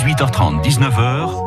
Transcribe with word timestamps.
18h30, 0.00 0.62
19h, 0.64 1.39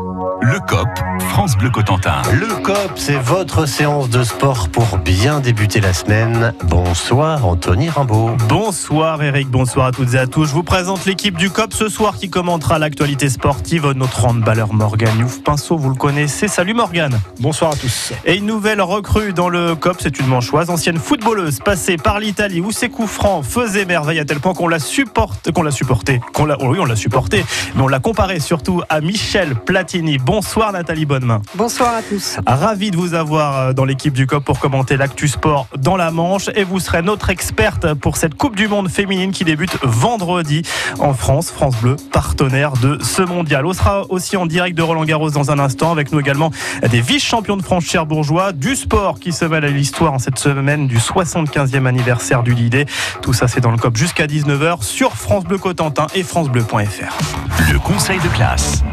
le 0.44 0.60
COP, 0.60 0.90
France 1.30 1.56
Bleu 1.58 1.70
Cotentin. 1.70 2.22
Le 2.34 2.48
COP, 2.62 2.92
c'est 2.96 3.18
votre 3.18 3.66
séance 3.66 4.10
de 4.10 4.24
sport 4.24 4.68
pour 4.68 4.98
bien 4.98 5.40
débuter 5.40 5.80
la 5.80 5.94
semaine. 5.94 6.54
Bonsoir 6.66 7.46
Anthony 7.46 7.90
Rimbaud. 7.90 8.32
Bonsoir 8.50 9.24
Eric, 9.24 9.48
bonsoir 9.48 9.88
à 9.88 9.92
toutes 9.92 10.16
et 10.16 10.18
à 10.18 10.28
tous. 10.28 10.46
Je 10.48 10.54
vous 10.54 10.64
présente 10.64 11.06
l'équipe 11.06 11.38
du 11.38 11.50
COP 11.50 11.74
ce 11.74 11.88
soir 11.88 12.18
qui 12.18 12.30
commentera 12.30 12.78
l'actualité 12.78 13.30
sportive. 13.30 13.94
Notre 13.96 14.26
handballeur 14.26 14.74
Morgan 14.74 15.18
Youf 15.18 15.42
Pinceau, 15.44 15.78
vous 15.78 15.90
le 15.90 15.96
connaissez. 15.96 16.50
Salut 16.50 16.74
Morgan. 16.74 17.18
Bonsoir 17.40 17.72
à 17.72 17.76
tous. 17.76 18.12
Et 18.26 18.36
une 18.36 18.46
nouvelle 18.46 18.82
recrue 18.82 19.32
dans 19.32 19.50
le 19.50 19.76
COP, 19.76 19.98
c'est 20.02 20.20
une 20.20 20.28
manchoise, 20.28 20.70
ancienne 20.70 20.98
footballeuse 20.98 21.60
passée 21.60 21.96
par 21.96 22.20
l'Italie 22.20 22.60
où 22.60 22.72
ses 22.72 22.90
coups 22.90 23.10
francs 23.10 23.46
faisaient 23.46 23.86
merveille 23.86 24.20
à 24.20 24.26
tel 24.26 24.42
point 24.42 24.54
qu'on 24.54 24.68
l'a 24.68 24.80
supporté, 24.80 25.54
qu'on 25.54 25.64
l'a 25.64 25.72
supporté, 25.72 26.20
qu'on 26.34 26.46
l'a, 26.46 26.58
oui 26.62 26.80
on 26.82 26.86
l'a 26.86 26.98
supporté, 26.98 27.46
mais 27.76 27.82
on 27.82 27.88
l'a 27.88 28.00
comparé 28.00 28.42
surtout 28.42 28.82
à 28.90 29.00
Michel 29.00 29.56
Platini. 29.56 30.18
Bonsoir 30.36 30.72
Nathalie 30.72 31.06
Bonnemain. 31.06 31.44
Bonsoir 31.54 31.94
à 31.94 32.02
tous. 32.02 32.40
Ravi 32.48 32.90
de 32.90 32.98
vous 32.98 33.14
avoir 33.14 33.56
euh, 33.56 33.74
dans 33.74 33.86
l'équipe 33.86 34.14
du 34.14 34.26
COP 34.26 34.44
pour 34.44 34.58
commenter 34.58 34.98
l'actu 34.98 35.28
sport 35.28 35.68
dans 35.78 35.96
la 35.96 36.10
Manche 36.10 36.50
et 36.56 36.64
vous 36.64 36.80
serez 36.80 37.04
notre 37.04 37.30
experte 37.30 37.94
pour 37.94 38.18
cette 38.18 38.34
Coupe 38.34 38.56
du 38.56 38.68
Monde 38.68 38.90
féminine 38.90 39.32
qui 39.32 39.44
débute 39.44 39.78
vendredi 39.84 40.64
en 40.98 41.14
France. 41.14 41.52
France 41.52 41.76
Bleu, 41.80 41.98
partenaire 42.12 42.74
de 42.74 42.98
ce 43.04 43.22
mondial. 43.22 43.64
On 43.68 43.74
sera 43.74 44.10
aussi 44.10 44.36
en 44.36 44.48
direct 44.48 44.76
de 44.76 44.82
Roland 44.82 45.06
Garros 45.06 45.30
dans 45.30 45.52
un 45.52 45.60
instant 45.60 45.92
avec 45.92 46.12
nous 46.12 46.20
également 46.20 46.50
des 46.90 47.02
vice-champions 47.02 47.56
de 47.58 47.62
France 47.62 47.84
cherbourgeois, 47.84 48.54
du 48.54 48.76
sport 48.76 49.20
qui 49.20 49.34
se 49.34 49.46
mêle 49.46 49.66
à 49.66 49.70
l'histoire 49.70 50.14
en 50.14 50.20
cette 50.20 50.40
semaine 50.40 50.88
du 50.88 50.98
75e 50.98 51.86
anniversaire 51.86 52.42
du 52.42 52.56
Lidé. 52.56 52.88
Tout 53.22 53.34
ça 53.34 53.48
c'est 53.48 53.62
dans 53.62 53.70
le 53.70 53.78
COP 53.78 53.98
jusqu'à 53.98 54.26
19h 54.26 54.82
sur 54.82 55.12
France 55.12 55.44
Bleu 55.44 55.60
Cotentin 55.60 56.08
et 56.16 56.24
francebleu.fr. 56.24 57.72
Le 57.72 57.78
conseil 57.78 58.18
de 58.18 58.30
classe. 58.30 58.84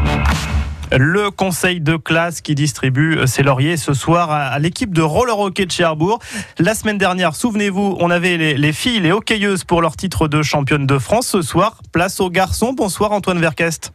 Le 0.99 1.31
conseil 1.31 1.81
de 1.81 1.97
classe 1.97 2.41
qui 2.41 2.57
distribue 2.57 3.17
euh, 3.17 3.27
ses 3.27 3.45
lauriers 3.45 3.77
ce 3.77 3.95
soir 3.95 4.31
à 4.31 4.59
l'équipe 4.59 4.93
de 4.93 5.03
roller 5.03 5.39
hockey 5.39 5.65
de 5.65 5.71
Cherbourg. 5.71 6.19
La 6.59 6.75
semaine 6.75 6.99
dernière, 6.99 7.37
souvenez-vous, 7.37 7.97
on 8.01 8.11
avait 8.11 8.37
les, 8.37 8.73
filles, 8.73 9.01
les 9.01 9.13
hockeyeuses 9.13 9.63
pour 9.63 9.83
leur 9.83 9.97
titre 9.97 10.27
de 10.27 10.43
championne 10.43 10.87
de 10.87 10.99
France. 10.99 11.29
Ce 11.29 11.43
soir, 11.43 11.81
place 11.93 12.19
aux 12.19 12.31
garçons. 12.31 12.73
Bonsoir 12.73 13.13
Antoine 13.13 13.39
Verquest. 13.39 13.93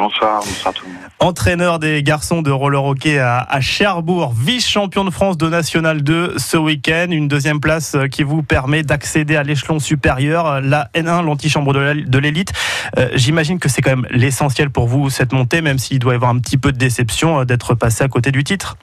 Bonsoir, 0.00 0.38
bonsoir 0.38 0.72
tout 0.72 0.86
le 0.86 0.92
monde. 0.92 1.02
Entraîneur 1.18 1.78
des 1.78 2.02
garçons 2.02 2.40
de 2.40 2.50
roller 2.50 2.82
hockey 2.82 3.18
à, 3.18 3.60
Cherbourg, 3.60 4.32
vice-champion 4.34 5.04
de 5.04 5.10
France 5.10 5.36
de 5.36 5.46
National 5.46 6.02
2 6.02 6.38
ce 6.38 6.56
week-end. 6.56 7.08
Une 7.10 7.28
deuxième 7.28 7.60
place 7.60 7.94
euh, 7.94 8.06
qui 8.06 8.22
vous 8.22 8.42
permet 8.42 8.82
d'accéder 8.82 9.36
à 9.36 9.42
l'échelon 9.42 9.78
supérieur, 9.78 10.46
euh, 10.46 10.60
la 10.62 10.88
N1, 10.94 11.22
l'antichambre 11.22 11.74
de 11.74 12.18
l'élite. 12.18 12.54
Euh, 12.96 13.10
j'imagine 13.12 13.58
que 13.58 13.68
c'est 13.68 13.82
quand 13.82 13.90
même 13.90 14.06
l'essentiel 14.08 14.70
pour 14.70 14.88
vous 14.88 15.10
cette 15.10 15.34
montée, 15.34 15.60
même 15.60 15.76
s'il 15.76 15.98
doit 15.98 16.14
y 16.14 16.16
avoir 16.16 16.30
un 16.30 16.38
petit 16.38 16.56
peu 16.56 16.72
de 16.72 16.78
déception 16.78 17.44
d'être 17.44 17.74
passé 17.74 18.02
à 18.02 18.08
côté 18.08 18.32
du 18.32 18.42
titre. 18.42 18.78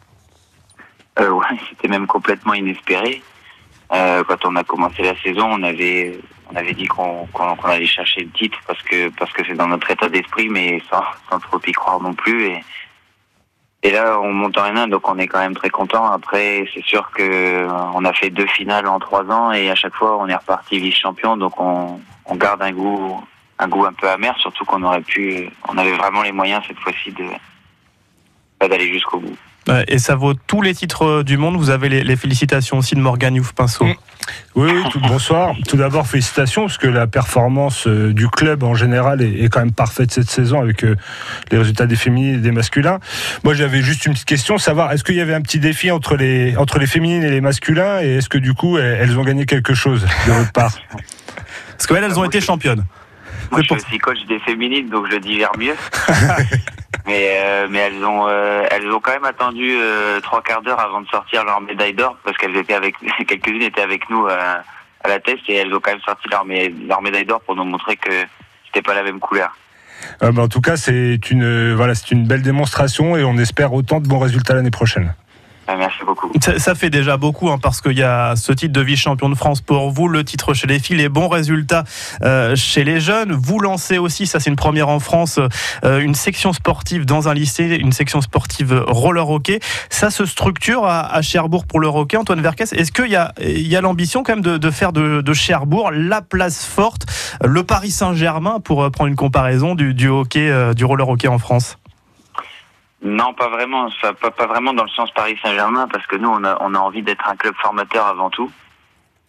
Euh, 1.19 1.31
ouais, 1.31 1.47
c'était 1.71 1.87
même 1.87 2.05
complètement 2.05 2.53
inespéré. 2.53 3.23
quand 3.89 4.45
on 4.45 4.55
a 4.55 4.63
commencé 4.63 5.01
la 5.01 5.19
saison, 5.23 5.47
on 5.49 5.63
avait 5.63 6.19
on 6.51 6.55
avait 6.55 6.73
dit 6.73 6.85
qu'on 6.85 7.27
allait 7.63 7.85
chercher 7.85 8.21
le 8.21 8.29
titre 8.31 8.57
parce 8.67 8.81
que 8.83 9.09
parce 9.09 9.31
que 9.33 9.43
c'est 9.45 9.55
dans 9.55 9.67
notre 9.67 9.89
état 9.91 10.09
d'esprit, 10.09 10.49
mais 10.49 10.81
sans, 10.89 11.03
sans 11.29 11.39
trop 11.39 11.59
y 11.65 11.71
croire 11.71 12.01
non 12.01 12.13
plus. 12.13 12.47
Et, 12.47 12.63
et 13.83 13.91
là, 13.91 14.19
on 14.19 14.33
monte 14.33 14.57
en 14.57 14.63
N1, 14.63 14.89
donc 14.89 15.07
on 15.07 15.17
est 15.17 15.27
quand 15.27 15.39
même 15.39 15.55
très 15.55 15.69
content. 15.69 16.05
Après, 16.11 16.65
c'est 16.73 16.83
sûr 16.83 17.09
que 17.11 17.67
on 17.93 18.03
a 18.05 18.13
fait 18.13 18.29
deux 18.29 18.47
finales 18.47 18.87
en 18.87 18.99
trois 18.99 19.25
ans 19.25 19.51
et 19.51 19.69
à 19.69 19.75
chaque 19.75 19.93
fois, 19.93 20.17
on 20.17 20.27
est 20.27 20.35
reparti 20.35 20.79
vice-champion, 20.79 21.37
donc 21.37 21.59
on, 21.59 21.99
on 22.25 22.35
garde 22.35 22.61
un 22.61 22.71
goût 22.71 23.21
un 23.59 23.67
goût 23.67 23.85
un 23.85 23.93
peu 23.93 24.07
amer, 24.09 24.35
surtout 24.39 24.65
qu'on 24.65 24.83
aurait 24.83 25.01
pu, 25.01 25.49
on 25.67 25.77
avait 25.77 25.95
vraiment 25.95 26.21
les 26.21 26.31
moyens 26.31 26.63
cette 26.67 26.77
fois-ci 26.79 27.11
de 27.11 27.25
d'aller 28.59 28.91
jusqu'au 28.91 29.19
bout. 29.19 29.37
Et 29.87 29.99
ça 29.99 30.15
vaut 30.15 30.33
tous 30.33 30.61
les 30.61 30.73
titres 30.73 31.23
du 31.23 31.37
monde. 31.37 31.57
Vous 31.57 31.69
avez 31.69 31.89
les, 31.89 32.15
félicitations 32.15 32.77
aussi 32.77 32.95
de 32.95 33.01
Morgan 33.01 33.35
Youf 33.35 33.53
Pinceau. 33.53 33.85
Oui, 34.55 34.71
oui 34.73 34.83
tout, 34.91 34.99
bonsoir. 34.99 35.55
Tout 35.67 35.77
d'abord, 35.77 36.07
félicitations, 36.07 36.63
parce 36.63 36.77
que 36.77 36.87
la 36.87 37.07
performance 37.07 37.87
euh, 37.87 38.13
du 38.13 38.27
club 38.27 38.63
en 38.63 38.73
général 38.73 39.21
est, 39.21 39.49
quand 39.49 39.59
même 39.59 39.71
parfaite 39.71 40.11
cette 40.11 40.29
saison 40.29 40.59
avec 40.59 40.83
euh, 40.83 40.95
les 41.51 41.57
résultats 41.57 41.85
des 41.85 41.95
féminines 41.95 42.35
et 42.35 42.41
des 42.41 42.51
masculins. 42.51 42.99
Moi, 43.43 43.53
j'avais 43.53 43.81
juste 43.81 44.05
une 44.05 44.13
petite 44.13 44.27
question, 44.27 44.57
savoir, 44.57 44.91
est-ce 44.91 45.03
qu'il 45.03 45.15
y 45.15 45.21
avait 45.21 45.33
un 45.33 45.41
petit 45.41 45.59
défi 45.59 45.91
entre 45.91 46.15
les, 46.15 46.55
entre 46.57 46.79
les 46.79 46.87
féminines 46.87 47.23
et 47.23 47.31
les 47.31 47.41
masculins, 47.41 48.01
et 48.01 48.17
est-ce 48.17 48.29
que 48.29 48.37
du 48.37 48.53
coup, 48.53 48.77
elles, 48.77 49.17
ont 49.17 49.23
gagné 49.23 49.45
quelque 49.45 49.73
chose 49.73 50.05
de 50.27 50.31
votre 50.31 50.51
part? 50.51 50.77
Parce 51.71 51.87
qu'elles, 51.87 52.03
elles 52.03 52.19
ont 52.19 52.25
été 52.25 52.41
championnes. 52.41 52.83
Moi, 53.51 53.61
je 53.61 53.65
suis 53.65 53.75
aussi 53.75 53.97
coach 53.97 54.23
des 54.27 54.39
féminines, 54.39 54.89
donc 54.89 55.07
je 55.11 55.17
digère 55.17 55.51
mieux. 55.57 55.75
mais 57.07 57.37
euh, 57.39 57.67
mais 57.69 57.79
elles 57.79 58.03
ont 58.03 58.27
euh, 58.27 58.65
elles 58.69 58.91
ont 58.91 58.99
quand 58.99 59.13
même 59.13 59.25
attendu 59.25 59.77
euh, 59.79 60.19
trois 60.19 60.41
quarts 60.41 60.61
d'heure 60.61 60.79
avant 60.79 61.01
de 61.01 61.07
sortir 61.07 61.45
leur 61.45 61.61
médaille 61.61 61.93
d'or 61.93 62.17
parce 62.23 62.37
qu'elles 62.37 62.55
étaient 62.57 62.73
avec 62.73 62.95
quelques-unes 63.27 63.61
étaient 63.61 63.81
avec 63.81 64.09
nous 64.09 64.27
à, 64.27 64.63
la 65.07 65.19
test 65.19 65.39
et 65.47 65.55
elles 65.55 65.73
ont 65.73 65.79
quand 65.79 65.91
même 65.91 66.01
sorti 66.01 66.27
leur, 66.29 66.43
leur 66.87 67.01
médaille 67.01 67.25
d'or 67.25 67.39
pour 67.41 67.55
nous 67.55 67.63
montrer 67.63 67.95
que 67.95 68.11
c'était 68.65 68.81
pas 68.81 68.93
la 68.93 69.03
même 69.03 69.19
couleur. 69.19 69.55
en 70.21 70.47
tout 70.49 70.59
cas, 70.59 70.75
c'est 70.75 71.31
une 71.31 71.73
voilà, 71.73 71.95
c'est 71.95 72.11
une 72.11 72.27
belle 72.27 72.41
démonstration 72.41 73.15
et 73.15 73.23
on 73.23 73.37
espère 73.37 73.73
autant 73.73 74.01
de 74.01 74.07
bons 74.07 74.19
résultats 74.19 74.53
l'année 74.53 74.71
prochaine. 74.71 75.13
Ah, 75.69 75.75
merci 75.75 75.99
beaucoup. 76.05 76.31
Ça, 76.39 76.75
fait 76.75 76.89
déjà 76.89 77.17
beaucoup 77.17 77.49
hein, 77.49 77.57
parce 77.61 77.81
qu'il 77.81 77.97
y 77.97 78.03
a 78.03 78.37
ce 78.37 78.53
titre 78.53 78.71
de 78.71 78.79
vice-champion 78.79 79.27
de 79.27 79.35
France 79.35 79.59
pour 79.59 79.91
vous, 79.91 80.07
le 80.07 80.23
titre 80.23 80.53
chez 80.53 80.65
les 80.65 80.79
filles, 80.79 80.95
les 80.95 81.09
bons 81.09 81.27
résultats 81.27 81.83
euh, 82.21 82.55
chez 82.55 82.85
les 82.85 83.01
jeunes. 83.01 83.33
Vous 83.33 83.59
lancez 83.59 83.97
aussi, 83.97 84.27
ça 84.27 84.39
c'est 84.39 84.49
une 84.49 84.55
première 84.55 84.87
en 84.87 85.01
France, 85.01 85.41
euh, 85.83 85.99
une 85.99 86.15
section 86.15 86.53
sportive 86.53 87.05
dans 87.05 87.27
un 87.27 87.33
lycée, 87.33 87.77
une 87.81 87.91
section 87.91 88.21
sportive 88.21 88.81
roller 88.87 89.29
hockey. 89.29 89.59
Ça 89.89 90.09
se 90.09 90.25
structure 90.25 90.85
à, 90.85 91.21
Cherbourg 91.21 91.65
pour 91.65 91.81
le 91.81 91.87
hockey. 91.87 92.15
Antoine 92.15 92.41
Verkes, 92.41 92.61
est-ce 92.71 92.93
qu'il 92.93 93.11
y 93.11 93.15
a, 93.17 93.81
l'ambition 93.81 94.23
quand 94.23 94.35
même 94.35 94.59
de, 94.59 94.71
faire 94.71 94.93
de, 94.93 95.33
Cherbourg 95.33 95.91
la 95.91 96.21
place 96.21 96.63
forte, 96.63 97.05
le 97.43 97.63
Paris 97.63 97.91
Saint-Germain 97.91 98.61
pour 98.63 98.83
euh, 98.83 98.89
prendre 98.89 99.09
une 99.09 99.17
comparaison 99.17 99.75
du 99.75 100.07
hockey, 100.07 100.73
du 100.75 100.85
roller 100.85 101.09
hockey 101.09 101.27
en 101.27 101.39
France? 101.39 101.77
Non, 103.01 103.33
pas 103.33 103.49
vraiment. 103.49 103.89
pas, 104.01 104.31
pas, 104.31 104.47
vraiment 104.47 104.73
dans 104.73 104.83
le 104.83 104.89
sens 104.89 105.11
Paris 105.11 105.37
Saint-Germain, 105.43 105.87
parce 105.87 106.05
que 106.07 106.15
nous, 106.15 106.29
on 106.29 106.43
a, 106.43 106.57
on 106.61 106.73
a 106.73 106.79
envie 106.79 107.03
d'être 107.03 107.27
un 107.29 107.35
club 107.35 107.55
formateur 107.55 108.07
avant 108.07 108.29
tout. 108.29 108.51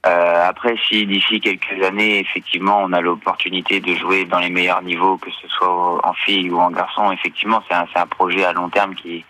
Euh, 0.06 0.49
après, 0.49 0.77
si 0.89 1.06
d'ici 1.06 1.41
quelques 1.41 1.84
années, 1.84 2.21
effectivement, 2.21 2.81
on 2.83 2.93
a 2.93 3.01
l'opportunité 3.01 3.81
de 3.81 3.95
jouer 3.95 4.25
dans 4.25 4.39
les 4.39 4.49
meilleurs 4.49 4.83
niveaux, 4.83 5.19
que 5.19 5.31
ce 5.31 5.49
soit 5.49 6.06
en 6.06 6.12
filles 6.15 6.51
ou 6.51 6.59
en 6.61 6.71
garçons, 6.71 7.11
effectivement, 7.11 7.62
c'est 7.69 7.75
un, 7.75 7.87
un 7.95 8.06
projet 8.06 8.45
à 8.45 8.53
long 8.53 8.71
terme 8.71 8.95
qui, 8.95 9.25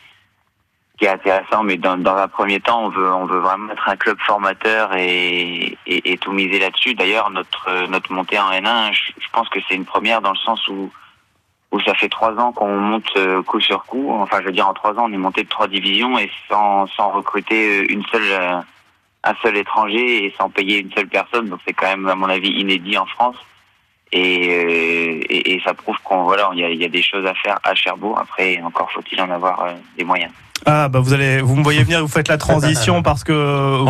qui 0.99 1.07
est 1.07 1.09
intéressant. 1.09 1.65
Mais 1.65 1.77
dans, 1.77 1.97
dans 1.97 2.17
un 2.17 2.29
premier 2.29 2.61
temps, 2.61 2.85
on 2.85 2.89
veut, 2.91 3.13
on 3.13 3.27
veut 3.27 3.41
vraiment 3.41 3.73
être 3.73 3.89
un 3.89 3.97
club 3.97 4.19
formateur 4.21 4.95
et, 4.95 5.77
et, 5.87 6.13
et 6.13 6.19
tout 6.19 6.33
miser 6.33 6.61
là-dessus. 6.61 6.95
D'ailleurs, 6.95 7.31
notre, 7.31 7.87
notre 7.89 8.13
montée 8.13 8.39
en 8.39 8.51
N1, 8.51 8.93
je 8.93 9.29
pense 9.33 9.49
que 9.49 9.59
c'est 9.69 9.75
une 9.75 9.87
première 9.87 10.21
dans 10.21 10.33
le 10.33 10.39
sens 10.39 10.69
où 10.69 10.93
où 11.71 11.81
ça 11.81 11.95
fait 11.95 12.09
trois 12.09 12.33
ans 12.35 12.53
qu'on 12.53 12.75
monte 12.77 13.11
euh, 13.17 13.43
coup 13.43 13.61
sur 13.61 13.85
coup. 13.85 14.11
Enfin, 14.11 14.39
je 14.41 14.47
veux 14.47 14.53
dire, 14.53 14.69
en 14.69 14.75
trois 14.75 14.93
ans, 14.93 15.07
on 15.09 15.13
est 15.13 15.19
monté 15.19 15.45
de 15.45 15.49
trois 15.49 15.69
divisions 15.69 16.19
et 16.19 16.31
sans, 16.49 16.87
sans 16.87 17.11
recruter 17.11 17.81
euh, 17.81 17.93
une 17.93 18.05
seule, 18.07 18.23
euh, 18.31 18.61
un 19.25 19.35
seul 19.43 19.57
étranger 19.57 20.25
et 20.25 20.35
sans 20.39 20.49
payer 20.49 20.79
une 20.79 20.91
seule 20.93 21.09
personne. 21.09 21.49
Donc, 21.49 21.61
c'est 21.67 21.75
quand 21.75 21.89
même, 21.89 22.09
à 22.09 22.15
mon 22.15 22.29
avis, 22.29 22.51
inédit 22.51 22.97
en 22.97 23.07
France. 23.07 23.37
Et, 24.11 24.21
et, 24.23 25.55
et 25.55 25.61
ça 25.61 25.75
prouve 25.75 25.99
qu'on 26.03 26.23
voilà, 26.23 26.49
il 26.55 26.61
y 26.61 26.65
a, 26.65 26.71
y 26.71 26.85
a, 26.85 26.89
des 26.89 27.03
choses 27.03 27.27
à 27.27 27.35
faire 27.35 27.59
à 27.63 27.75
Cherbourg. 27.75 28.19
Après, 28.19 28.59
encore 28.63 28.91
faut-il 28.91 29.21
en 29.21 29.31
avoir 29.31 29.75
des 29.99 30.05
moyens. 30.05 30.33
Ah 30.67 30.89
bah 30.89 31.01
vous 31.01 31.13
allez, 31.13 31.41
vous 31.41 31.57
me 31.57 31.63
voyez 31.63 31.83
venir, 31.83 32.01
vous 32.01 32.09
faites 32.09 32.29
la 32.29 32.39
transition 32.39 33.03
parce 33.09 33.25
que 33.25 33.33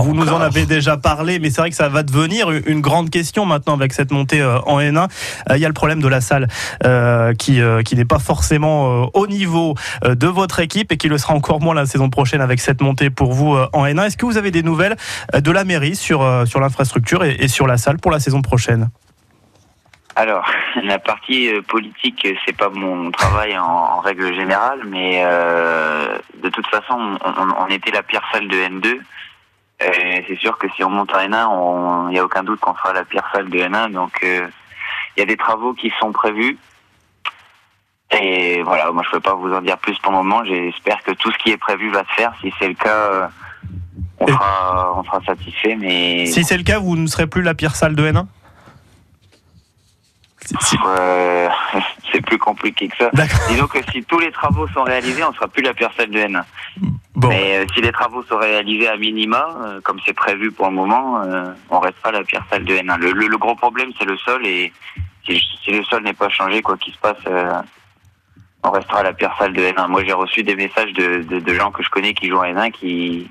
vous 0.00 0.14
nous 0.14 0.28
en 0.28 0.40
avez 0.40 0.66
déjà 0.66 0.96
parlé, 0.96 1.38
mais 1.38 1.50
c'est 1.50 1.60
vrai 1.60 1.70
que 1.70 1.76
ça 1.76 1.88
va 1.88 2.02
devenir 2.02 2.50
une 2.50 2.80
grande 2.80 3.10
question 3.10 3.46
maintenant 3.46 3.74
avec 3.74 3.92
cette 3.92 4.10
montée 4.10 4.40
euh, 4.40 4.60
en 4.60 4.78
N1. 4.78 5.08
Euh, 5.50 5.56
il 5.56 5.60
y 5.60 5.64
a 5.64 5.68
le 5.68 5.74
problème 5.74 6.00
de 6.00 6.08
la 6.08 6.20
salle 6.20 6.48
euh, 6.84 7.32
qui 7.34 7.60
qui 7.84 7.96
n'est 7.96 8.04
pas 8.04 8.18
forcément 8.18 9.10
au 9.14 9.26
niveau 9.26 9.74
de 10.04 10.26
votre 10.26 10.60
équipe 10.60 10.92
et 10.92 10.96
qui 10.96 11.08
le 11.08 11.18
sera 11.18 11.34
encore 11.34 11.60
moins 11.60 11.74
la 11.74 11.86
saison 11.86 12.10
prochaine 12.10 12.40
avec 12.40 12.60
cette 12.60 12.80
montée 12.80 13.10
pour 13.10 13.32
vous 13.32 13.56
en 13.72 13.84
N1. 13.84 14.06
Est-ce 14.06 14.16
que 14.16 14.26
vous 14.26 14.36
avez 14.36 14.50
des 14.50 14.62
nouvelles 14.62 14.96
de 15.34 15.50
la 15.50 15.64
mairie 15.64 15.96
sur 15.96 16.46
sur 16.46 16.60
l'infrastructure 16.60 17.24
et 17.24 17.48
sur 17.48 17.66
la 17.66 17.76
salle 17.78 17.98
pour 17.98 18.10
la 18.10 18.20
saison 18.20 18.42
prochaine? 18.42 18.90
Alors, 20.18 20.44
la 20.82 20.98
partie 20.98 21.48
euh, 21.48 21.62
politique, 21.62 22.26
c'est 22.44 22.56
pas 22.56 22.70
mon 22.70 23.12
travail 23.12 23.56
en, 23.56 24.00
règle 24.00 24.34
générale, 24.34 24.80
mais 24.84 25.22
euh, 25.24 26.18
de 26.42 26.48
toute 26.48 26.66
façon, 26.66 27.16
on, 27.24 27.66
était 27.68 27.92
la 27.92 28.02
pire 28.02 28.22
salle 28.32 28.48
de 28.48 28.56
N2. 28.56 28.98
C'est 30.26 30.36
sûr 30.40 30.58
que 30.58 30.66
si 30.74 30.82
on 30.82 30.90
monte 30.90 31.14
en 31.14 31.18
N1, 31.18 32.08
il 32.08 32.14
n'y 32.14 32.18
a 32.18 32.24
aucun 32.24 32.42
doute 32.42 32.58
qu'on 32.58 32.74
sera 32.74 32.92
la 32.92 33.04
pire 33.04 33.22
salle 33.32 33.48
de 33.48 33.58
N1. 33.58 33.92
Donc, 33.92 34.18
euh, 34.24 34.48
il 35.16 35.20
y 35.20 35.22
a 35.22 35.26
des 35.26 35.36
travaux 35.36 35.72
qui 35.72 35.92
sont 36.00 36.10
prévus. 36.10 36.58
Et 38.10 38.60
voilà, 38.62 38.90
moi 38.90 39.04
je 39.04 39.10
ne 39.10 39.12
peux 39.12 39.20
pas 39.20 39.34
vous 39.34 39.52
en 39.52 39.60
dire 39.60 39.78
plus 39.78 39.96
pour 40.00 40.10
le 40.10 40.18
moment. 40.18 40.42
J'espère 40.44 41.00
que 41.04 41.12
tout 41.12 41.30
ce 41.30 41.38
qui 41.38 41.50
est 41.50 41.58
prévu 41.58 41.90
va 41.90 42.00
se 42.00 42.14
faire. 42.14 42.32
Si 42.40 42.52
c'est 42.58 42.66
le 42.66 42.74
cas, 42.74 43.30
on 44.18 44.26
sera, 44.26 44.94
on 44.98 45.04
sera 45.04 45.20
satisfait. 45.24 45.76
Mais 45.76 46.26
si 46.26 46.42
c'est 46.42 46.56
le 46.56 46.64
cas, 46.64 46.80
vous 46.80 46.96
ne 46.96 47.06
serez 47.06 47.28
plus 47.28 47.42
la 47.42 47.54
pire 47.54 47.76
salle 47.76 47.94
de 47.94 48.10
N1 48.10 48.26
Euh, 50.86 51.48
c'est 52.12 52.20
plus 52.24 52.38
compliqué 52.38 52.88
que 52.88 52.96
ça. 52.96 53.10
Disons 53.48 53.66
que 53.66 53.78
si 53.92 54.02
tous 54.04 54.18
les 54.18 54.30
travaux 54.32 54.66
sont 54.68 54.82
réalisés, 54.82 55.22
on 55.24 55.32
sera 55.34 55.48
plus 55.48 55.62
la 55.62 55.74
pierre 55.74 55.92
salle 55.96 56.10
de 56.10 56.18
N1. 56.18 56.42
Bon. 57.14 57.28
Mais 57.28 57.58
euh, 57.58 57.66
si 57.74 57.80
les 57.80 57.92
travaux 57.92 58.22
sont 58.22 58.38
réalisés 58.38 58.88
à 58.88 58.96
minima, 58.96 59.44
euh, 59.60 59.80
comme 59.82 59.98
c'est 60.06 60.12
prévu 60.14 60.50
pour 60.52 60.66
le 60.68 60.72
moment, 60.74 61.20
euh, 61.22 61.52
on 61.70 61.80
restera 61.80 62.12
la 62.12 62.22
pierre 62.22 62.44
salle 62.50 62.64
de 62.64 62.74
N1. 62.74 62.98
Le, 62.98 63.10
le- 63.12 63.26
le 63.26 63.38
gros 63.38 63.54
problème, 63.56 63.90
c'est 63.98 64.04
le 64.06 64.16
sol 64.18 64.46
et 64.46 64.72
si, 65.26 65.38
si 65.64 65.70
le 65.72 65.82
sol 65.84 66.02
n'est 66.04 66.12
pas 66.14 66.28
changé, 66.28 66.62
quoi 66.62 66.76
qu'il 66.78 66.94
se 66.94 66.98
passe, 66.98 67.18
on 68.62 68.70
restera 68.70 69.02
la 69.02 69.12
pierre 69.12 69.34
salle 69.38 69.52
de 69.52 69.62
N1. 69.62 69.88
Moi, 69.88 70.04
j'ai 70.04 70.12
reçu 70.12 70.42
des 70.42 70.56
messages 70.56 70.92
de, 70.92 71.22
de, 71.24 71.40
de 71.40 71.54
gens 71.54 71.70
que 71.70 71.82
je 71.82 71.90
connais 71.90 72.14
qui 72.14 72.28
jouent 72.28 72.38
en 72.38 72.44
N1 72.44 72.70
qui, 72.72 73.30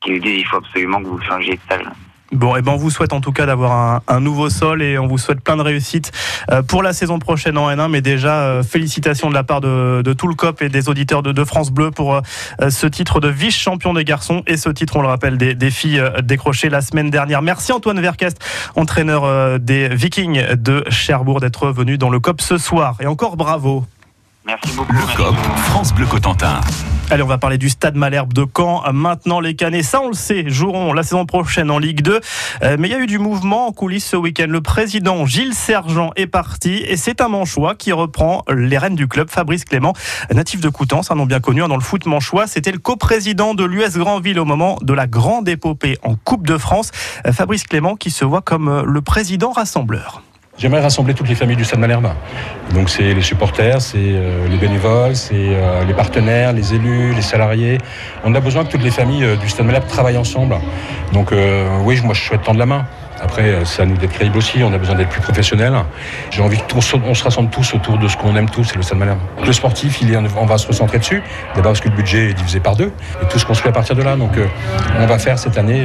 qui 0.00 0.12
me 0.12 0.18
disent 0.18 0.40
il 0.40 0.46
faut 0.46 0.56
absolument 0.56 1.00
que 1.00 1.06
vous 1.08 1.20
changiez 1.22 1.54
de 1.54 1.60
salle. 1.68 1.92
Bon, 2.32 2.56
et 2.56 2.62
ben 2.62 2.72
on 2.72 2.76
vous 2.76 2.88
souhaite 2.90 3.12
en 3.12 3.20
tout 3.20 3.30
cas 3.30 3.44
d'avoir 3.44 4.00
un, 4.08 4.20
nouveau 4.20 4.48
sol 4.48 4.82
et 4.82 4.98
on 4.98 5.06
vous 5.06 5.18
souhaite 5.18 5.42
plein 5.42 5.58
de 5.58 5.62
réussite 5.62 6.12
euh, 6.50 6.62
pour 6.62 6.82
la 6.82 6.94
saison 6.94 7.18
prochaine 7.18 7.58
en 7.58 7.70
N1. 7.70 7.90
Mais 7.90 8.00
déjà, 8.00 8.40
euh, 8.40 8.62
félicitations 8.62 9.28
de 9.28 9.34
la 9.34 9.44
part 9.44 9.60
de, 9.60 10.00
de 10.02 10.12
tout 10.14 10.26
le 10.26 10.34
COP 10.34 10.62
et 10.62 10.70
des 10.70 10.88
auditeurs 10.88 11.22
de, 11.22 11.30
de 11.30 11.44
France 11.44 11.70
Bleu 11.70 11.90
pour 11.90 12.14
euh, 12.14 12.70
ce 12.70 12.86
titre 12.86 13.20
de 13.20 13.28
vice-champion 13.28 13.92
des 13.92 14.04
garçons 14.04 14.42
et 14.46 14.56
ce 14.56 14.70
titre, 14.70 14.96
on 14.96 15.02
le 15.02 15.08
rappelle, 15.08 15.36
des, 15.36 15.70
filles 15.70 16.00
euh, 16.00 16.22
décroché 16.22 16.70
la 16.70 16.80
semaine 16.80 17.10
dernière. 17.10 17.42
Merci 17.42 17.70
Antoine 17.70 18.00
Vercast, 18.00 18.38
entraîneur 18.76 19.58
des 19.60 19.88
Vikings 19.88 20.54
de 20.54 20.84
Cherbourg, 20.88 21.40
d'être 21.40 21.68
venu 21.68 21.98
dans 21.98 22.08
le 22.08 22.18
COP 22.18 22.40
ce 22.40 22.56
soir. 22.56 22.96
Et 23.00 23.06
encore 23.06 23.36
bravo. 23.36 23.84
Merci 24.44 24.74
beaucoup. 24.76 24.92
Le. 24.92 25.16
COP, 25.16 25.36
France 25.56 25.94
Bleu 25.94 26.06
Cotentin. 26.06 26.60
Allez, 27.10 27.22
on 27.22 27.26
va 27.26 27.38
parler 27.38 27.58
du 27.58 27.68
Stade 27.68 27.94
Malherbe 27.94 28.32
de 28.32 28.44
Caen. 28.56 28.82
Maintenant, 28.92 29.38
les 29.38 29.54
Canets, 29.54 29.82
ça 29.82 30.00
on 30.00 30.08
le 30.08 30.14
sait, 30.14 30.48
joueront 30.48 30.92
la 30.92 31.02
saison 31.02 31.26
prochaine 31.26 31.70
en 31.70 31.78
Ligue 31.78 32.02
2. 32.02 32.20
Euh, 32.62 32.76
mais 32.78 32.88
il 32.88 32.90
y 32.90 32.94
a 32.94 32.98
eu 32.98 33.06
du 33.06 33.18
mouvement 33.18 33.68
en 33.68 33.72
coulisses 33.72 34.06
ce 34.06 34.16
week-end. 34.16 34.46
Le 34.48 34.60
président 34.60 35.26
Gilles 35.26 35.54
Sergent 35.54 36.10
est 36.16 36.26
parti 36.26 36.82
et 36.86 36.96
c'est 36.96 37.20
un 37.20 37.28
manchois 37.28 37.74
qui 37.74 37.92
reprend 37.92 38.44
les 38.48 38.78
rênes 38.78 38.96
du 38.96 39.06
club. 39.06 39.30
Fabrice 39.30 39.64
Clément, 39.64 39.92
natif 40.32 40.60
de 40.60 40.68
Coutances, 40.70 41.10
un 41.10 41.16
nom 41.16 41.26
bien 41.26 41.40
connu 41.40 41.62
hein, 41.62 41.68
dans 41.68 41.76
le 41.76 41.82
foot 41.82 42.06
manchois. 42.06 42.46
C'était 42.46 42.72
le 42.72 42.78
coprésident 42.78 43.54
de 43.54 43.64
l'US 43.64 43.98
Grandville 43.98 44.40
au 44.40 44.44
moment 44.44 44.78
de 44.80 44.94
la 44.94 45.06
grande 45.06 45.48
épopée 45.48 45.98
en 46.02 46.16
Coupe 46.16 46.46
de 46.46 46.56
France. 46.56 46.90
Euh, 47.26 47.32
Fabrice 47.32 47.64
Clément 47.64 47.94
qui 47.94 48.10
se 48.10 48.24
voit 48.24 48.42
comme 48.42 48.68
euh, 48.68 48.82
le 48.84 49.02
président 49.02 49.52
rassembleur. 49.52 50.22
J'aimerais 50.58 50.80
rassembler 50.80 51.14
toutes 51.14 51.28
les 51.28 51.34
familles 51.34 51.56
du 51.56 51.64
Stade 51.64 51.80
Malherbe. 51.80 52.10
Donc 52.72 52.88
c'est 52.88 53.14
les 53.14 53.22
supporters, 53.22 53.80
c'est 53.80 53.96
euh, 53.98 54.46
les 54.48 54.58
bénévoles, 54.58 55.16
c'est 55.16 55.34
euh, 55.34 55.82
les 55.84 55.94
partenaires, 55.94 56.52
les 56.52 56.74
élus, 56.74 57.12
les 57.14 57.22
salariés. 57.22 57.78
On 58.22 58.34
a 58.34 58.40
besoin 58.40 58.64
que 58.64 58.70
toutes 58.70 58.84
les 58.84 58.90
familles 58.90 59.24
euh, 59.24 59.36
du 59.36 59.48
Stade 59.48 59.66
Malherbe 59.66 59.86
travaillent 59.88 60.18
ensemble. 60.18 60.56
Donc 61.12 61.32
oui, 61.84 62.00
moi 62.04 62.14
je 62.14 62.22
souhaite 62.22 62.42
tendre 62.42 62.58
la 62.58 62.66
main. 62.66 62.86
Après, 63.20 63.64
c'est 63.64 63.82
à 63.82 63.86
nous 63.86 63.96
d'être 63.96 64.12
crédibles 64.12 64.38
aussi, 64.38 64.62
on 64.62 64.72
a 64.72 64.78
besoin 64.78 64.94
d'être 64.94 65.10
plus 65.10 65.20
professionnels. 65.20 65.74
J'ai 66.30 66.42
envie 66.42 66.58
qu'on 66.58 66.80
se, 66.80 66.96
se 66.96 67.24
rassemble 67.24 67.50
tous 67.50 67.74
autour 67.74 67.98
de 67.98 68.08
ce 68.08 68.16
qu'on 68.16 68.34
aime 68.34 68.48
tous, 68.48 68.64
c'est 68.64 68.76
le 68.76 68.82
Stade 68.82 68.98
Malherbe. 68.98 69.18
Le 69.44 69.52
sportif, 69.52 70.00
il 70.00 70.12
est, 70.12 70.16
on 70.16 70.46
va 70.46 70.58
se 70.58 70.66
recentrer 70.66 70.98
dessus, 70.98 71.22
d'abord 71.54 71.72
parce 71.72 71.80
que 71.80 71.88
le 71.88 71.96
budget 71.96 72.30
est 72.30 72.34
divisé 72.34 72.60
par 72.60 72.76
deux, 72.76 72.92
et 73.20 73.26
tout 73.28 73.38
se 73.38 73.44
construit 73.44 73.68
à 73.68 73.72
partir 73.72 73.94
de 73.94 74.02
là. 74.02 74.16
Donc 74.16 74.32
on 74.98 75.06
va 75.06 75.18
faire 75.18 75.38
cette 75.38 75.58
année 75.58 75.82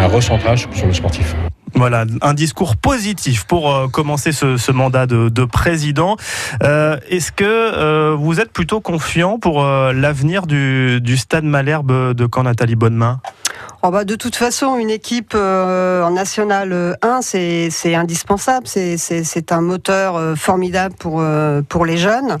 un 0.00 0.06
recentrage 0.06 0.68
sur 0.72 0.86
le 0.86 0.92
sportif. 0.92 1.34
Voilà, 1.74 2.04
un 2.20 2.34
discours 2.34 2.76
positif 2.76 3.44
pour 3.44 3.74
euh, 3.74 3.88
commencer 3.88 4.32
ce, 4.32 4.56
ce 4.56 4.72
mandat 4.72 5.06
de, 5.06 5.28
de 5.28 5.44
président. 5.44 6.16
Euh, 6.62 6.98
Est-ce 7.08 7.32
que 7.32 7.44
euh, 7.44 8.14
vous 8.18 8.40
êtes 8.40 8.52
plutôt 8.52 8.80
confiant 8.80 9.38
pour 9.38 9.62
l'avenir 9.64 10.46
du, 10.46 11.00
du 11.00 11.16
Stade 11.16 11.44
Malherbe 11.44 12.14
de 12.14 12.28
Caen, 12.32 12.44
Nathalie 12.44 12.76
Bonnemain 12.76 13.20
Oh 13.84 13.90
bah, 13.90 14.04
de 14.04 14.14
toute 14.14 14.36
façon, 14.36 14.76
une 14.76 14.90
équipe 14.90 15.32
euh, 15.34 16.04
en 16.04 16.10
National 16.10 16.96
1, 17.02 17.20
c'est 17.20 17.68
c'est 17.70 17.96
indispensable. 17.96 18.66
C'est- 18.68 19.52
un 19.52 19.60
moteur 19.60 20.16
euh, 20.16 20.34
formidable 20.36 20.94
pour, 20.98 21.20
euh, 21.20 21.62
pour 21.68 21.84
les 21.84 21.96
jeunes. 21.96 22.38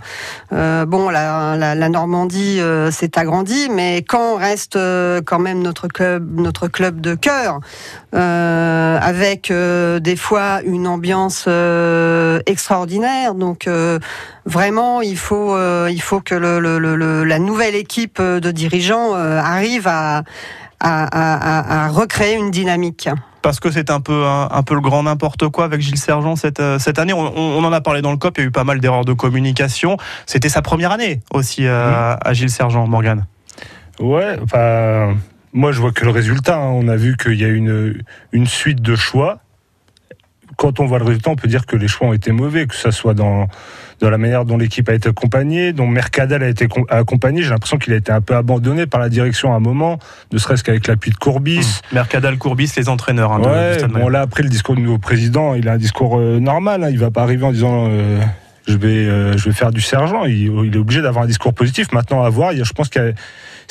Euh, 0.52 0.86
bon, 0.86 1.10
la, 1.10 1.74
Normandie 1.88 2.60
euh, 2.60 2.90
s'est 2.92 3.18
agrandie, 3.18 3.68
mais 3.70 4.02
quand 4.02 4.36
reste 4.36 4.76
euh, 4.76 5.20
quand 5.24 5.40
même 5.40 5.62
notre 5.62 5.88
club, 5.88 6.38
notre 6.40 6.68
club 6.68 7.00
de 7.00 7.14
cœur, 7.14 7.58
euh, 8.14 8.98
avec 9.02 9.50
euh, 9.50 9.98
des 9.98 10.16
fois 10.16 10.60
une 10.64 10.86
ambiance 10.86 11.46
euh, 11.48 12.38
extraordinaire. 12.46 13.34
Donc 13.34 13.66
euh, 13.66 13.98
vraiment, 14.46 15.02
il 15.02 15.16
faut, 15.18 15.54
euh, 15.54 15.88
il 15.90 16.00
faut 16.00 16.20
que 16.20 16.34
la 16.34 17.38
nouvelle 17.38 17.74
équipe 17.74 18.22
de 18.22 18.50
dirigeants 18.52 19.14
euh, 19.16 19.38
arrive 19.40 19.88
à 19.88 20.22
à, 20.82 21.04
à- 21.04 21.84
à- 21.84 21.84
à 21.86 21.88
recréer 21.88 22.34
une 22.36 22.50
dynamique. 22.50 23.08
parce 23.40 23.58
que 23.60 23.70
c'est 23.70 23.90
un 23.90 24.00
peu 24.00 24.24
un, 24.26 24.48
un 24.52 24.62
peu 24.62 24.74
le 24.74 24.80
grand 24.80 25.02
n'importe 25.02 25.48
quoi 25.48 25.64
avec 25.64 25.80
Gilles 25.80 25.98
Sergent 25.98 26.36
cette, 26.36 26.60
euh, 26.60 26.78
cette 26.78 26.98
année. 26.98 27.12
On, 27.12 27.20
on- 27.36 27.58
on 27.58 27.64
en 27.64 27.72
a 27.72 27.80
parlé 27.80 28.02
dans 28.02 28.10
le 28.12 28.16
COP, 28.16 28.38
il 28.38 28.40
y 28.42 28.44
a 28.44 28.48
eu 28.48 28.50
pas 28.52 28.64
mal 28.64 28.78
d'erreurs 28.80 29.04
de 29.04 29.12
communication. 29.14 29.96
C'était 30.26 30.48
sa 30.48 30.62
première 30.62 30.92
année 30.92 31.20
aussi 31.32 31.66
euh, 31.66 32.14
à 32.20 32.32
Gilles 32.34 32.50
Sergent, 32.50 32.86
Morgan. 32.86 33.24
Ouais, 34.00 34.36
enfin, 34.42 35.16
moi 35.52 35.72
je 35.72 35.80
vois 35.80 35.92
que 35.92 36.04
le 36.04 36.10
résultat. 36.10 36.56
hein. 36.56 36.70
On 36.72 36.88
a 36.88 36.96
vu 36.96 37.16
qu'il 37.16 37.34
y 37.40 37.44
a 37.44 37.48
une, 37.48 38.02
une 38.32 38.46
suite 38.46 38.80
de 38.82 38.94
choix. 38.96 39.38
Quand 40.62 40.78
on 40.78 40.86
voit 40.86 41.00
le 41.00 41.04
résultat, 41.04 41.28
on 41.30 41.34
peut 41.36 41.48
dire 41.48 41.66
que 41.66 41.74
les 41.74 41.88
choix 41.88 42.06
ont 42.06 42.12
été 42.12 42.30
mauvais, 42.30 42.66
que 42.68 42.74
ce 42.76 42.92
soit 42.92 43.14
dans, 43.14 43.48
dans 43.98 44.10
la 44.10 44.16
manière 44.18 44.44
dont 44.44 44.56
l'équipe 44.56 44.88
a 44.88 44.94
été 44.94 45.08
accompagnée, 45.08 45.72
dont 45.72 45.88
Mercadal 45.88 46.40
a 46.44 46.48
été 46.48 46.68
com- 46.68 46.84
accompagné. 46.88 47.42
J'ai 47.42 47.50
l'impression 47.50 47.78
qu'il 47.78 47.92
a 47.92 47.96
été 47.96 48.12
un 48.12 48.20
peu 48.20 48.36
abandonné 48.36 48.86
par 48.86 49.00
la 49.00 49.08
direction 49.08 49.52
à 49.52 49.56
un 49.56 49.60
moment, 49.60 49.98
ne 50.32 50.38
serait-ce 50.38 50.62
qu'avec 50.62 50.86
l'appui 50.86 51.10
de 51.10 51.16
Courbis. 51.16 51.80
Mercadal, 51.92 52.38
Courbis, 52.38 52.70
les 52.76 52.88
entraîneurs 52.88 53.32
hein, 53.32 53.40
de- 53.40 53.44
Ouais, 53.48 53.76
bon 53.88 54.08
là 54.08 54.20
après 54.20 54.44
le 54.44 54.48
discours 54.48 54.76
du 54.76 54.82
nouveau 54.82 54.98
président, 54.98 55.54
il 55.54 55.68
a 55.68 55.72
un 55.72 55.78
discours 55.78 56.18
euh, 56.20 56.38
normal. 56.38 56.84
Hein, 56.84 56.90
il 56.90 56.98
va 57.00 57.10
pas 57.10 57.22
arriver 57.22 57.44
en 57.44 57.50
disant 57.52 57.88
euh, 57.90 58.20
je 58.68 58.76
vais 58.76 58.88
euh, 59.08 59.36
je 59.36 59.44
vais 59.48 59.52
faire 59.54 59.72
du 59.72 59.80
sergent. 59.80 60.26
Il, 60.26 60.52
il 60.64 60.74
est 60.76 60.78
obligé 60.78 61.02
d'avoir 61.02 61.24
un 61.24 61.26
discours 61.26 61.54
positif. 61.54 61.90
Maintenant 61.92 62.22
à 62.22 62.28
voir, 62.30 62.52
il 62.52 62.58
y 62.58 62.60
a- 62.60 62.64
je 62.64 62.72
pense 62.72 62.88
que 62.88 63.12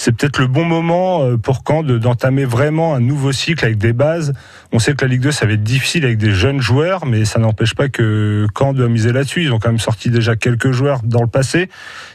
c'est 0.04 0.14
peut-être 0.14 0.40
le 0.40 0.48
bon 0.48 0.66
moment 0.66 1.22
euh, 1.24 1.38
pour 1.38 1.62
de- 1.84 2.00
d'entamer 2.00 2.44
vraiment 2.44 2.96
un 2.96 3.00
nouveau 3.00 3.32
cycle 3.32 3.64
avec 3.64 3.78
des 3.78 3.94
bases. 3.94 4.34
On 4.72 4.80
sait 4.80 4.96
que 4.96 5.06
la 5.06 5.10
Ligue 5.12 5.22
2 5.22 5.32
ça 5.32 5.46
va 5.46 5.52
être 5.54 5.62
difficile 5.62 6.06
avec 6.06 6.18
des 6.18 6.32
jeunes 6.32 6.60
joueurs, 6.60 7.06
mais 7.06 7.24
ça 7.24 7.38
n'empêche 7.38 7.76
pas 7.76 7.88
que 7.88 8.48
Caen 8.58 8.74
doit 8.74 8.90
miser 8.90 9.12
là-dessus. 9.14 9.44
Ils 9.44 9.54
ont 9.54 9.60
quand 9.60 9.70
même 9.70 9.78
sorti 9.78 10.10
déjà 10.10 10.36
quelques 10.36 10.72
joueurs 10.72 11.02
dans 11.04 11.22
le 11.22 11.28
passé. 11.28 11.70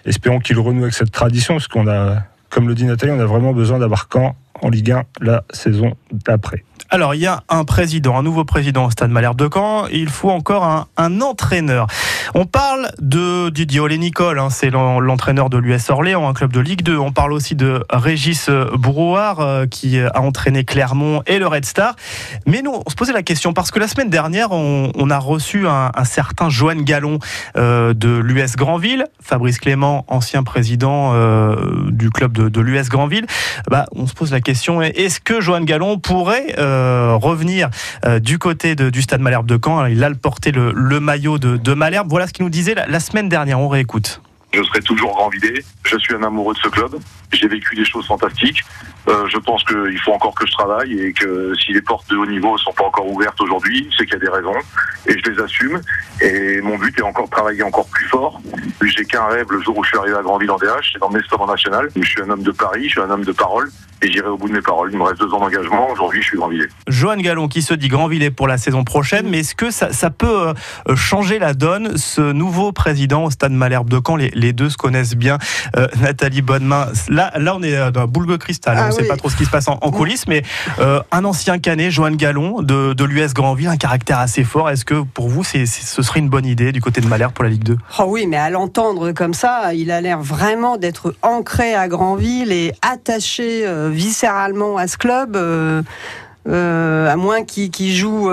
Espérons 0.04 0.40
qu'ils 0.40 0.58
renouent 0.58 0.82
avec 0.82 0.94
cette 0.94 1.12
tradition, 1.12 1.54
parce 1.54 1.68
qu'on 1.68 1.86
a, 1.86 2.24
comme 2.50 2.66
le 2.66 2.74
dit 2.74 2.86
Nathalie, 2.86 3.12
on 3.12 3.20
a 3.20 3.24
vraiment 3.24 3.52
besoin 3.52 3.78
d'avoir 3.78 4.08
Caen 4.12 4.34
en 4.62 4.70
Ligue 4.70 4.92
1 4.92 5.04
la 5.20 5.44
saison 5.50 5.94
d'après. 6.12 6.64
Alors, 6.88 7.14
il 7.14 7.20
y 7.20 7.26
a 7.26 7.42
un 7.48 7.64
président, 7.64 8.16
un 8.16 8.22
nouveau 8.22 8.44
président 8.44 8.86
au 8.86 8.90
Stade 8.90 9.10
Malherbe 9.10 9.36
de 9.36 9.48
Caen. 9.52 9.86
Il 9.90 10.08
faut 10.08 10.30
encore 10.30 10.86
un, 10.96 11.20
entraîneur. 11.20 11.88
On 12.34 12.44
parle 12.44 12.90
de 13.00 13.48
Didier 13.48 13.80
Olé-Nicole, 13.80 14.38
hein, 14.38 14.50
c'est 14.50 14.70
l'en- 14.70 15.00
l'entraîneur 15.00 15.50
de 15.50 15.56
l'US 15.56 15.90
Orléans, 15.90 16.28
un 16.28 16.34
club 16.34 16.52
de 16.52 16.60
Ligue 16.60 16.82
2. 16.82 16.96
On 16.96 17.10
parle 17.10 17.32
aussi 17.32 17.56
de 17.56 17.82
Régis 17.90 18.48
euh, 18.48 18.70
Brouard, 18.76 19.40
euh, 19.40 19.66
qui 19.66 19.98
a 19.98 20.20
entraîné 20.20 20.64
Clermont 20.64 21.22
et 21.26 21.38
le 21.38 21.46
Red 21.46 21.64
Star. 21.64 21.96
Mais 22.46 22.62
nous, 22.62 22.72
on 22.86 22.90
se 22.90 22.94
posait 22.94 23.12
la 23.12 23.22
question, 23.22 23.52
parce 23.52 23.70
que 23.70 23.80
la 23.80 23.88
semaine 23.88 24.10
dernière, 24.10 24.52
on, 24.52 25.10
a 25.10 25.18
reçu 25.18 25.66
un, 25.66 25.90
certain 26.04 26.50
Johan 26.50 26.76
Gallon 26.76 27.18
euh, 27.56 27.94
de 27.94 28.16
l'US 28.16 28.56
Granville, 28.56 29.06
Fabrice 29.20 29.58
Clément, 29.58 30.04
ancien 30.08 30.42
président 30.42 31.14
du 31.88 32.10
club 32.10 32.32
de, 32.32 32.48
de 32.48 32.60
l'US 32.60 32.88
Granville. 32.88 33.26
Bah, 33.70 33.86
on 33.92 34.06
se 34.06 34.14
pose 34.14 34.30
la 34.30 34.40
est-ce 34.48 35.20
que 35.20 35.40
Johan 35.40 35.62
Gallon 35.62 35.98
pourrait 35.98 36.54
euh, 36.58 37.14
revenir 37.14 37.68
euh, 38.04 38.18
du 38.18 38.38
côté 38.38 38.74
du 38.74 39.02
stade 39.02 39.20
Malherbe 39.20 39.46
de 39.46 39.58
Caen? 39.62 39.86
Il 39.86 40.02
a 40.04 40.10
porté 40.14 40.52
le, 40.52 40.72
maillot 41.00 41.38
de, 41.38 41.74
Malherbe. 41.74 42.08
Voilà 42.08 42.26
ce 42.26 42.32
qu'il 42.32 42.44
nous 42.44 42.50
disait 42.50 42.74
la, 42.74 42.86
la 42.86 43.00
semaine 43.00 43.28
dernière. 43.28 43.60
On 43.60 43.68
réécoute. 43.68 44.20
Je 44.52 44.62
serai 44.62 44.80
toujours 44.80 45.14
grand 45.14 45.28
vidé. 45.28 45.64
Je 45.84 45.98
suis 45.98 46.14
un 46.14 46.22
amoureux 46.22 46.54
de 46.54 46.58
ce 46.60 46.68
club. 46.68 46.96
J'ai 47.32 47.48
vécu 47.48 47.74
des 47.74 47.84
choses 47.84 48.06
fantastiques. 48.06 48.62
Euh, 49.08 49.26
je 49.28 49.38
pense 49.38 49.62
qu'il 49.64 49.98
faut 50.00 50.12
encore 50.12 50.34
que 50.34 50.46
je 50.46 50.52
travaille 50.52 50.98
et 50.98 51.12
que 51.12 51.54
si 51.54 51.72
les 51.72 51.80
portes 51.80 52.08
de 52.10 52.16
haut 52.16 52.26
niveau 52.26 52.58
sont 52.58 52.72
pas 52.72 52.84
encore 52.84 53.06
ouvertes 53.06 53.40
aujourd'hui, 53.40 53.88
c'est 53.96 54.04
qu'il 54.04 54.14
y 54.14 54.16
a 54.16 54.20
des 54.20 54.28
raisons 54.28 54.58
et 55.06 55.12
je 55.12 55.30
les 55.30 55.40
assume. 55.40 55.80
Et 56.20 56.60
mon 56.60 56.76
but 56.76 56.98
est 56.98 57.02
encore 57.02 57.26
de 57.26 57.30
travailler 57.30 57.62
encore 57.62 57.86
plus 57.88 58.06
fort. 58.06 58.40
J'ai 58.82 59.04
qu'un 59.04 59.26
rêve 59.26 59.46
le 59.50 59.60
jour 59.60 59.76
où 59.76 59.84
je 59.84 59.90
suis 59.90 59.98
arrivé 59.98 60.16
à 60.16 60.22
Grandville 60.22 60.50
en 60.50 60.56
DH, 60.56 60.92
c'est 60.92 60.98
ce 60.98 61.28
club 61.28 61.40
en 61.40 61.46
national. 61.46 61.88
Je 61.94 62.02
suis 62.02 62.22
un 62.22 62.30
homme 62.30 62.42
de 62.42 62.50
Paris, 62.50 62.84
je 62.84 62.90
suis 62.90 63.00
un 63.00 63.10
homme 63.10 63.24
de 63.24 63.32
parole 63.32 63.70
et 64.02 64.10
j'irai 64.10 64.28
au 64.28 64.36
bout 64.36 64.48
de 64.48 64.54
mes 64.54 64.60
paroles. 64.60 64.90
Il 64.92 64.98
me 64.98 65.04
reste 65.04 65.20
deux 65.20 65.32
ans 65.32 65.40
d'engagement. 65.40 65.88
Aujourd'hui, 65.90 66.20
je 66.20 66.26
suis 66.26 66.36
Grandvillé. 66.36 66.66
Johan 66.88 67.16
Gallon 67.16 67.48
qui 67.48 67.62
se 67.62 67.74
dit 67.74 67.88
Grandvillers 67.88 68.30
pour 68.30 68.46
la 68.46 68.58
saison 68.58 68.84
prochaine, 68.84 69.28
mais 69.28 69.40
est-ce 69.40 69.54
que 69.54 69.70
ça, 69.70 70.10
peut 70.10 70.48
euh, 70.48 70.96
changer 70.96 71.38
la 71.38 71.54
donne 71.54 71.96
Ce 71.96 72.20
nouveau 72.20 72.72
président 72.72 73.24
au 73.24 73.30
stade 73.30 73.52
Malherbe 73.52 73.88
de 73.88 74.00
Caen, 74.04 74.16
les, 74.16 74.30
les 74.34 74.52
deux 74.52 74.68
se 74.68 74.76
connaissent 74.76 75.16
bien. 75.16 75.38
Euh, 75.76 75.86
Nathalie 76.00 76.42
Bonnemain, 76.42 76.88
là, 77.16 77.32
là 77.38 77.56
on 77.56 77.62
est 77.62 77.90
dans 77.90 78.00
la 78.02 78.06
boule 78.06 78.26
de 78.26 78.36
cristal, 78.36 78.76
Ah 78.78 78.84
on 78.84 78.88
ne 78.88 78.92
sait 78.92 79.04
pas 79.08 79.16
trop 79.16 79.28
ce 79.28 79.36
qui 79.36 79.44
se 79.44 79.50
passe 79.50 79.66
en, 79.68 79.78
en 79.80 79.90
coulisses, 79.90 80.28
mais 80.28 80.42
euh, 80.78 81.00
un 81.10 81.24
ancien 81.24 81.58
canet, 81.58 81.90
Johan 81.90 82.12
Gallon 82.12 82.62
de, 82.62 82.92
de 82.92 83.04
l'US 83.04 83.34
Grandville, 83.34 83.68
un 83.68 83.76
caractère 83.76 84.18
assez 84.20 84.44
fort. 84.44 84.70
Est-ce 84.70 84.84
que 84.84 85.02
pour 85.02 85.28
vous, 85.28 85.42
c'est, 85.42 85.66
c'est- 85.66 85.84
ce 85.86 86.02
serait 86.02 86.20
une 86.20 86.28
bonne 86.28 86.46
idée 86.46 86.70
du 86.72 86.80
côté 86.80 87.00
de 87.00 87.06
Malherbe 87.08 87.32
pour 87.32 87.42
la 87.44 87.50
Ligue 87.50 87.64
2 87.64 87.76
Oh 87.98 88.04
oui, 88.06 88.26
mais 88.26 88.36
à 88.36 88.50
l'entendre 88.50 89.10
comme 89.12 89.34
ça, 89.34 89.74
il 89.74 89.90
a 89.90 90.00
l'air 90.00 90.20
vraiment 90.20 90.76
d'être 90.76 91.14
ancré 91.22 91.74
à 91.74 91.88
Granville 91.88 92.52
et 92.52 92.72
attaché 92.82 93.66
euh, 93.66 93.90
viscéralement 93.90 94.76
à 94.76 94.86
ce 94.86 94.96
club. 94.98 95.36
euh, 95.36 95.82
à 96.48 97.16
moins 97.16 97.42
qu'il 97.44 97.92
joue, 97.92 98.30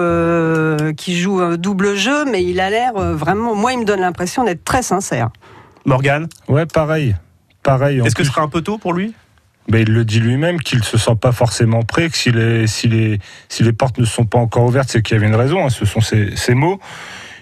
qu'il 0.97 1.15
joue 1.17 1.39
un 1.39 1.57
double 1.57 1.95
jeu, 1.95 2.25
mais 2.25 2.43
il 2.43 2.59
a 2.59 2.69
l'air 2.69 2.93
vraiment. 2.93 3.55
Moi, 3.55 3.73
il 3.73 3.79
me 3.79 3.85
donne 3.85 4.01
l'impression 4.01 4.43
d'être 4.43 4.63
très 4.63 4.83
sincère. 4.83 5.29
Morgane? 5.85 6.27
Ouais, 6.47 6.65
pareil. 6.65 7.15
Pareil. 7.63 8.01
Est-ce 8.05 8.15
que 8.15 8.23
ce 8.23 8.29
sera 8.29 8.41
un 8.41 8.49
peu 8.49 8.61
tôt 8.61 8.77
pour 8.77 8.93
lui? 8.93 9.13
Ben, 9.69 9.81
il 9.81 9.93
le 9.93 10.03
dit 10.03 10.19
lui-même 10.19 10.59
qu'il 10.59 10.79
ne 10.79 10.83
se 10.83 10.97
sent 10.97 11.15
pas 11.19 11.31
forcément 11.31 11.83
prêt, 11.83 12.09
que 12.09 12.17
si 12.17 12.31
les, 12.31 12.67
si 12.67 12.87
les, 12.87 13.19
si 13.47 13.63
les 13.63 13.71
portes 13.71 13.97
ne 13.97 14.05
sont 14.05 14.25
pas 14.25 14.37
encore 14.37 14.65
ouvertes, 14.65 14.89
c'est 14.89 15.01
qu'il 15.01 15.15
y 15.15 15.17
avait 15.17 15.27
une 15.27 15.35
raison, 15.35 15.65
hein, 15.65 15.69
ce 15.69 15.85
sont 15.85 16.01
ses, 16.01 16.35
ses, 16.35 16.53
mots. 16.53 16.81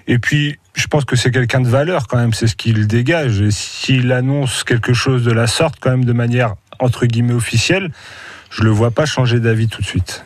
Et 0.08 0.20
puis, 0.20 0.60
je 0.76 0.86
pense 0.86 1.04
que 1.04 1.16
c'est 1.16 1.32
quelqu'un 1.32 1.62
de 1.62 1.68
valeur 1.68 2.08
quand 2.08 2.18
même, 2.18 2.34
c'est 2.34 2.48
ce 2.48 2.56
qu'il 2.56 2.86
dégage. 2.86 3.42
Et 3.42 3.50
s'il 3.50 4.12
annonce 4.12 4.64
quelque 4.64 4.94
chose 4.94 5.24
de 5.24 5.32
la 5.32 5.48
sorte, 5.48 5.76
quand 5.80 5.90
même 5.90 6.06
de 6.06 6.14
manière 6.14 6.56
entre 6.80 7.06
guillemets 7.08 7.34
officielle, 7.34 7.92
je 8.52 8.64
le 8.64 8.70
vois 8.70 8.92
pas 8.92 9.06
changer 9.06 9.40
d'avis 9.40 9.68
tout 9.68 9.82
de 9.82 9.88
suite. 9.88 10.24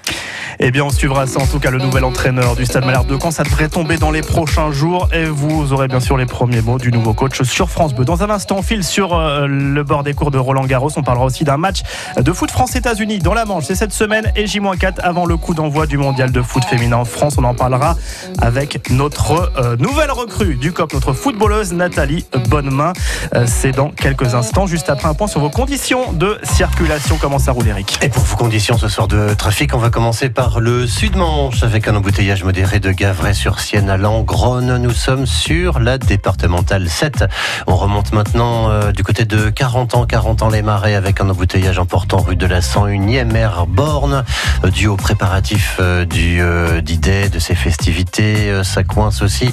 Eh 0.59 0.71
bien, 0.71 0.83
on 0.83 0.89
suivra 0.89 1.27
ça. 1.27 1.39
En 1.39 1.47
tout 1.47 1.59
cas, 1.59 1.71
le 1.71 1.79
nouvel 1.79 2.03
entraîneur 2.03 2.55
du 2.55 2.65
Stade 2.65 2.85
Malherbe 2.85 3.07
de 3.07 3.17
Caen, 3.19 3.31
ça 3.31 3.43
devrait 3.43 3.69
tomber 3.69 3.97
dans 3.97 4.11
les 4.11 4.21
prochains 4.21 4.71
jours. 4.71 5.09
Et 5.13 5.25
vous 5.25 5.73
aurez 5.73 5.87
bien 5.87 5.99
sûr 5.99 6.17
les 6.17 6.25
premiers 6.25 6.61
mots 6.61 6.77
du 6.77 6.91
nouveau 6.91 7.13
coach 7.13 7.41
sur 7.43 7.69
France 7.69 7.93
Bleu. 7.93 8.05
Dans 8.05 8.23
un 8.23 8.29
instant, 8.29 8.57
on 8.59 8.61
file 8.61 8.83
sur 8.83 9.13
euh, 9.13 9.47
le 9.47 9.83
bord 9.83 10.03
des 10.03 10.13
cours 10.13 10.31
de 10.31 10.37
Roland 10.37 10.65
Garros. 10.65 10.91
On 10.95 11.03
parlera 11.03 11.25
aussi 11.25 11.43
d'un 11.43 11.57
match 11.57 11.81
de 12.17 12.31
foot 12.31 12.51
France-États-Unis 12.51 13.19
dans 13.19 13.33
la 13.33 13.45
Manche. 13.45 13.65
C'est 13.65 13.75
cette 13.75 13.93
semaine 13.93 14.31
et 14.35 14.47
J-4 14.47 14.99
avant 15.01 15.25
le 15.25 15.37
coup 15.37 15.53
d'envoi 15.53 15.87
du 15.87 15.97
mondial 15.97 16.31
de 16.31 16.41
foot 16.41 16.63
féminin 16.65 16.97
en 16.97 17.05
France. 17.05 17.35
On 17.37 17.43
en 17.43 17.53
parlera 17.53 17.95
avec 18.41 18.89
notre 18.89 19.51
euh, 19.57 19.75
nouvelle 19.77 20.11
recrue 20.11 20.55
du 20.55 20.71
COP, 20.71 20.93
notre 20.93 21.13
footballeuse 21.13 21.73
Nathalie 21.73 22.25
Bonnemain. 22.49 22.93
Euh, 23.33 23.45
c'est 23.47 23.71
dans 23.71 23.89
quelques 23.89 24.35
instants, 24.35 24.67
juste 24.67 24.89
après 24.89 25.07
un 25.07 25.13
point 25.13 25.27
sur 25.27 25.39
vos 25.39 25.49
conditions 25.49 26.13
de 26.13 26.37
circulation. 26.43 27.17
Comment 27.19 27.39
ça 27.39 27.51
roule, 27.51 27.67
Eric? 27.67 27.99
Et 28.01 28.09
pour 28.09 28.23
vos 28.23 28.35
conditions 28.35 28.77
ce 28.77 28.87
soir 28.87 29.07
de 29.07 29.33
trafic, 29.33 29.73
on 29.73 29.79
va 29.79 29.89
commencer 29.89 30.29
par 30.35 30.59
le 30.59 30.85
Sud-Manche 30.85 31.63
avec 31.63 31.87
un 31.87 31.95
embouteillage 31.95 32.43
modéré 32.43 32.81
de 32.81 32.91
Gavray-sur-Sienne 32.91 33.89
à 33.89 33.95
Langronne. 33.95 34.77
Nous 34.77 34.91
sommes 34.91 35.25
sur 35.25 35.79
la 35.79 35.97
départementale 35.97 36.89
7. 36.89 37.23
On 37.67 37.77
remonte 37.77 38.11
maintenant 38.11 38.69
euh, 38.69 38.91
du 38.91 39.03
côté 39.03 39.23
de 39.23 39.49
40 39.49 39.95
ans, 39.95 40.05
40 40.05 40.41
ans 40.41 40.49
les 40.49 40.61
marais 40.61 40.95
avec 40.95 41.21
un 41.21 41.29
embouteillage 41.29 41.79
important 41.79 42.17
rue 42.17 42.35
de 42.35 42.45
la 42.45 42.59
101e 42.59 43.33
air 43.33 43.65
Borne. 43.65 44.25
Euh, 44.65 44.69
dû 44.69 44.87
aux 44.87 44.97
préparatifs 44.97 45.77
euh, 45.79 46.03
du 46.03 46.41
d'idée 46.83 47.29
de 47.29 47.39
ces 47.39 47.55
festivités, 47.55 48.61
ça 48.63 48.83
coince 48.83 49.21
aussi 49.21 49.51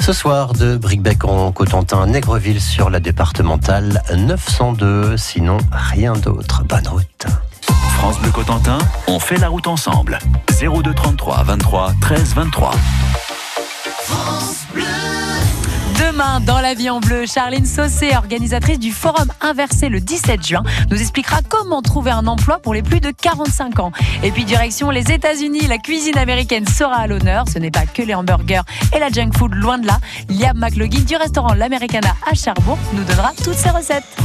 ce 0.00 0.12
soir 0.12 0.52
de 0.52 0.76
Bricbec 0.76 1.24
en 1.24 1.50
Cotentin, 1.50 2.06
Négreville 2.06 2.60
sur 2.60 2.88
la 2.88 3.00
départementale 3.00 4.02
902. 4.16 5.16
Sinon, 5.16 5.58
rien 5.72 6.12
d'autre. 6.12 6.62
Bonne 6.64 6.86
route. 6.86 7.26
France 8.00 8.18
Bleu 8.18 8.30
Cotentin, 8.30 8.78
on 9.08 9.20
fait 9.20 9.36
la 9.36 9.50
route 9.50 9.66
ensemble. 9.66 10.18
02 10.58 10.94
33 10.94 11.42
23 11.44 11.92
13 12.00 12.34
23. 12.34 12.70
France 13.98 14.64
Bleu. 14.72 14.84
Demain, 15.98 16.40
dans 16.40 16.62
la 16.62 16.72
vie 16.72 16.88
en 16.88 17.00
bleu, 17.00 17.26
Charline 17.26 17.66
Saucé, 17.66 18.16
organisatrice 18.16 18.78
du 18.78 18.90
Forum 18.90 19.28
Inversé 19.42 19.90
le 19.90 20.00
17 20.00 20.46
juin, 20.46 20.62
nous 20.90 20.98
expliquera 20.98 21.40
comment 21.46 21.82
trouver 21.82 22.10
un 22.10 22.26
emploi 22.26 22.58
pour 22.58 22.72
les 22.72 22.82
plus 22.82 23.00
de 23.00 23.10
45 23.10 23.80
ans. 23.80 23.92
Et 24.22 24.30
puis 24.30 24.44
direction 24.46 24.88
les 24.88 25.12
États-Unis, 25.12 25.66
la 25.66 25.76
cuisine 25.76 26.16
américaine 26.16 26.66
sera 26.66 27.00
à 27.00 27.06
l'honneur. 27.06 27.44
Ce 27.52 27.58
n'est 27.58 27.70
pas 27.70 27.84
que 27.84 28.00
les 28.00 28.14
hamburgers 28.14 28.62
et 28.96 28.98
la 28.98 29.10
junk 29.10 29.32
food, 29.36 29.52
loin 29.52 29.76
de 29.76 29.86
là. 29.86 29.98
Liam 30.30 30.56
McLaughlin 30.56 31.02
du 31.02 31.16
restaurant 31.16 31.52
L'Americana 31.52 32.16
à 32.26 32.34
Cherbourg 32.34 32.78
nous 32.94 33.04
donnera 33.04 33.32
toutes 33.44 33.58
ses 33.58 33.68
recettes. 33.68 34.16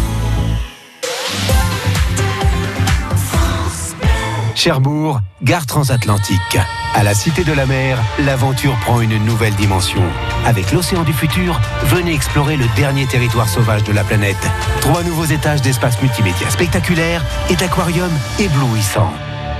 Cherbourg, 4.66 5.20
gare 5.44 5.68
transatlantique. 5.68 6.58
À 6.96 7.04
la 7.04 7.14
Cité 7.14 7.44
de 7.44 7.54
la 7.54 7.68
Mer, 7.68 8.00
l'aventure 8.26 8.76
prend 8.80 9.00
une 9.00 9.24
nouvelle 9.24 9.54
dimension. 9.54 10.02
Avec 10.44 10.72
l'océan 10.72 11.04
du 11.04 11.14
futur, 11.14 11.62
venez 11.84 12.16
explorer 12.16 12.58
le 12.58 12.66
dernier 12.76 13.06
territoire 13.06 13.48
sauvage 13.48 13.84
de 13.84 13.94
la 13.94 14.04
planète. 14.04 14.50
Trois 14.82 15.04
nouveaux 15.04 15.26
étages 15.26 15.62
d'espace 15.62 16.02
multimédia 16.02 16.50
spectaculaires 16.50 17.24
et 17.52 17.56
d'aquariums 17.56 18.18
éblouissants. 18.40 19.14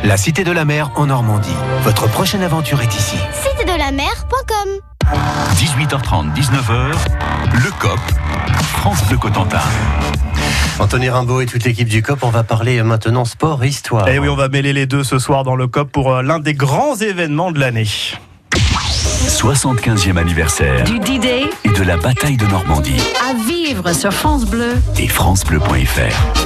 La 0.04 0.18
Cité 0.18 0.44
de 0.44 0.52
la 0.52 0.66
Mer 0.66 0.90
en 0.96 1.06
Normandie. 1.06 1.54
Votre 1.84 2.10
prochaine 2.10 2.42
aventure 2.42 2.82
est 2.82 2.96
ici. 2.96 3.18
Citédelamer.com 3.44 4.95
18h30, 5.56 6.34
19h, 6.34 6.92
le 7.54 7.72
COP, 7.80 8.00
France 8.62 9.08
de 9.08 9.16
Cotentin. 9.16 9.60
Anthony 10.80 11.10
Rimbaud 11.10 11.42
et 11.42 11.46
toute 11.46 11.64
l'équipe 11.64 11.88
du 11.88 12.02
COP, 12.02 12.24
on 12.24 12.30
va 12.30 12.44
parler 12.44 12.82
maintenant 12.82 13.26
sport 13.26 13.64
et 13.64 13.68
histoire. 13.68 14.08
Et 14.08 14.16
eh 14.16 14.20
oui, 14.20 14.28
on 14.28 14.36
va 14.36 14.50
mêler 14.50 14.74
les 14.74 14.86
deux 14.86 15.04
ce 15.04 15.20
soir 15.20 15.44
dans 15.44 15.56
le 15.56 15.68
COP 15.68 15.92
pour 15.92 16.12
euh, 16.12 16.22
l'un 16.22 16.40
des 16.40 16.54
grands 16.54 16.96
événements 16.96 17.52
de 17.52 17.60
l'année. 17.60 17.88
75e 19.28 20.18
anniversaire 20.18 20.84
du 20.86 21.00
D-Day 21.00 21.44
et 21.64 21.70
de 21.70 21.84
la 21.84 21.98
bataille 21.98 22.38
de 22.38 22.46
Normandie. 22.46 23.02
À 23.30 23.34
vivre 23.48 23.94
sur 23.94 24.12
France 24.12 24.46
Bleu 24.46 24.74
et 24.98 25.08
francebleu.fr. 25.08 26.45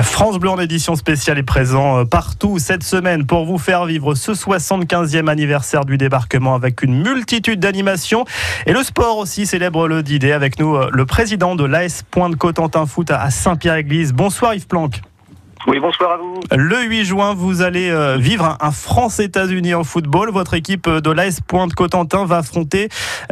France 0.00 0.38
Bleu 0.38 0.48
en 0.48 0.58
édition 0.58 0.96
spéciale 0.96 1.38
est 1.38 1.42
présent 1.42 1.98
euh, 1.98 2.04
partout 2.04 2.58
cette 2.58 2.82
semaine 2.82 3.26
pour 3.26 3.44
vous 3.44 3.58
faire 3.58 3.84
vivre 3.84 4.14
ce 4.14 4.32
75e 4.32 5.28
anniversaire 5.28 5.84
du 5.84 5.98
débarquement 5.98 6.54
avec 6.54 6.82
une 6.82 7.02
multitude 7.02 7.60
d'animations. 7.60 8.24
Et 8.66 8.72
le 8.72 8.82
sport 8.82 9.18
aussi 9.18 9.44
célèbre 9.44 9.88
le 9.88 10.02
d 10.02 10.32
avec 10.32 10.58
nous 10.58 10.76
euh, 10.76 10.88
le 10.92 11.04
président 11.04 11.56
de 11.56 11.64
l'AS 11.64 12.04
Pointe 12.10 12.36
Cotentin 12.36 12.86
Foot 12.86 13.10
à 13.10 13.30
Saint-Pierre-Église. 13.30 14.14
Bonsoir 14.14 14.54
Yves 14.54 14.66
Planck. 14.66 15.02
Oui, 15.66 15.78
bonsoir 15.78 16.12
à 16.12 16.16
vous. 16.16 16.40
Le 16.50 16.82
8 16.84 17.04
juin, 17.04 17.34
vous 17.34 17.60
allez 17.60 17.90
euh, 17.90 18.16
vivre 18.16 18.56
un 18.60 18.70
France-États-Unis 18.70 19.74
en 19.74 19.84
football. 19.84 20.30
Votre 20.30 20.54
équipe 20.54 20.88
de 20.88 21.10
l'AS 21.10 21.40
Pointe 21.40 21.74
Cotentin 21.74 22.24
va 22.24 22.38
affronter 22.38 22.88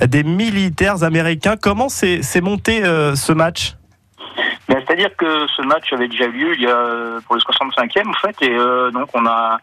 des 0.06 0.22
militaires 0.22 1.04
américains. 1.04 1.56
Comment 1.60 1.88
s'est 1.88 2.20
monté 2.42 2.82
ce 2.82 3.32
match? 3.32 3.76
Ben, 4.70 4.80
c'est-à-dire 4.86 5.16
que 5.16 5.48
ce 5.48 5.62
match 5.62 5.92
avait 5.92 6.06
déjà 6.06 6.26
eu 6.26 6.30
lieu 6.30 6.54
il 6.54 6.62
y 6.62 6.68
a 6.68 7.18
pour 7.26 7.34
le 7.34 7.40
65e 7.40 8.08
en 8.08 8.12
fait, 8.12 8.36
et 8.42 8.56
euh, 8.56 8.92
donc 8.92 9.08
on 9.14 9.26
a 9.26 9.58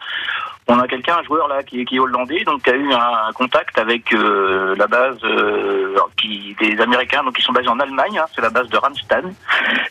on 0.68 0.78
a 0.80 0.86
quelqu'un, 0.86 1.16
un 1.20 1.24
joueur 1.24 1.48
là 1.48 1.64
qui, 1.64 1.86
qui 1.86 1.96
est 1.96 2.00
hollandais, 2.00 2.44
donc 2.44 2.62
qui 2.64 2.72
a 2.72 2.76
eu 2.76 2.92
un, 2.92 3.32
contact 3.34 3.80
avec 3.80 4.14
euh, 4.14 4.76
la 4.76 4.86
base 4.86 5.18
euh, 5.24 5.96
qui, 6.18 6.58
des 6.60 6.78
Américains, 6.82 7.24
donc 7.24 7.38
qui 7.38 7.42
sont 7.42 7.54
basés 7.54 7.70
en 7.70 7.80
Allemagne, 7.80 8.20
hein, 8.20 8.26
c'est 8.36 8.42
la 8.42 8.50
base 8.50 8.68
de 8.68 8.76
Ramstein, 8.76 9.32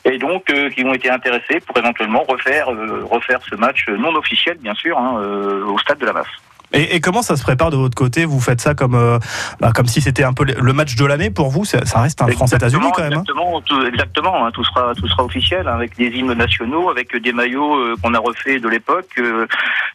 et 0.05 0.19
donc 0.19 0.53
qui 0.75 0.85
ont 0.85 0.93
été 0.93 1.09
intéressés 1.09 1.61
pour 1.61 1.79
éventuellement 1.79 2.23
refaire 2.29 2.67
refaire 3.11 3.41
ce 3.49 3.55
match 3.55 3.89
non 3.89 4.15
officiel 4.17 4.59
bien 4.59 4.75
sûr 4.75 4.99
hein, 4.99 5.19
au 5.67 5.79
stade 5.79 5.97
de 5.97 6.05
la 6.05 6.13
Masse. 6.13 6.46
Et, 6.73 7.01
comment 7.01 7.23
ça 7.23 7.37
se 7.37 7.43
prépare 7.43 7.71
de 7.71 7.77
votre 7.77 7.95
côté? 7.95 8.25
Vous 8.25 8.41
faites 8.41 8.61
ça 8.61 8.75
comme, 8.75 8.95
euh, 8.95 9.19
bah, 9.61 9.73
comme 9.75 9.87
si 9.87 10.01
c'était 10.01 10.25
un 10.25 10.33
peu 10.33 10.45
le 10.45 10.73
match 10.73 10.97
de 10.97 11.05
l'année 11.05 11.31
pour 11.31 11.49
vous? 11.49 11.65
Ça 11.65 11.79
reste 12.01 12.21
un 12.23 12.29
France-États-Unis 12.29 12.89
quand 12.95 13.03
même. 13.03 13.13
Hein. 13.13 13.23
Exactement, 13.23 13.61
tout, 13.63 13.83
exactement 13.83 14.47
hein, 14.47 14.51
tout, 14.53 14.65
sera, 14.65 14.95
tout 14.95 15.09
sera 15.09 15.25
officiel, 15.25 15.69
hein, 15.69 15.75
avec 15.75 15.97
des 15.97 16.07
hymnes 16.07 16.33
nationaux, 16.33 16.91
avec 16.91 17.17
des 17.17 17.33
maillots 17.33 17.77
euh, 17.77 17.95
qu'on 18.03 18.15
a 18.15 18.19
refait 18.19 18.59
de 18.59 18.69
l'époque, 18.69 19.09
euh, 19.19 19.47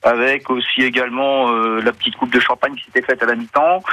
avec 0.03 0.49
aussi 0.49 0.81
également 0.81 1.51
la 1.51 1.91
petite 1.91 2.15
coupe 2.15 2.33
de 2.33 2.39
champagne 2.39 2.73
qui 2.75 2.85
s'était 2.85 3.01
faite 3.01 3.21
à 3.21 3.25
la 3.25 3.35
mi-temps. 3.35 3.83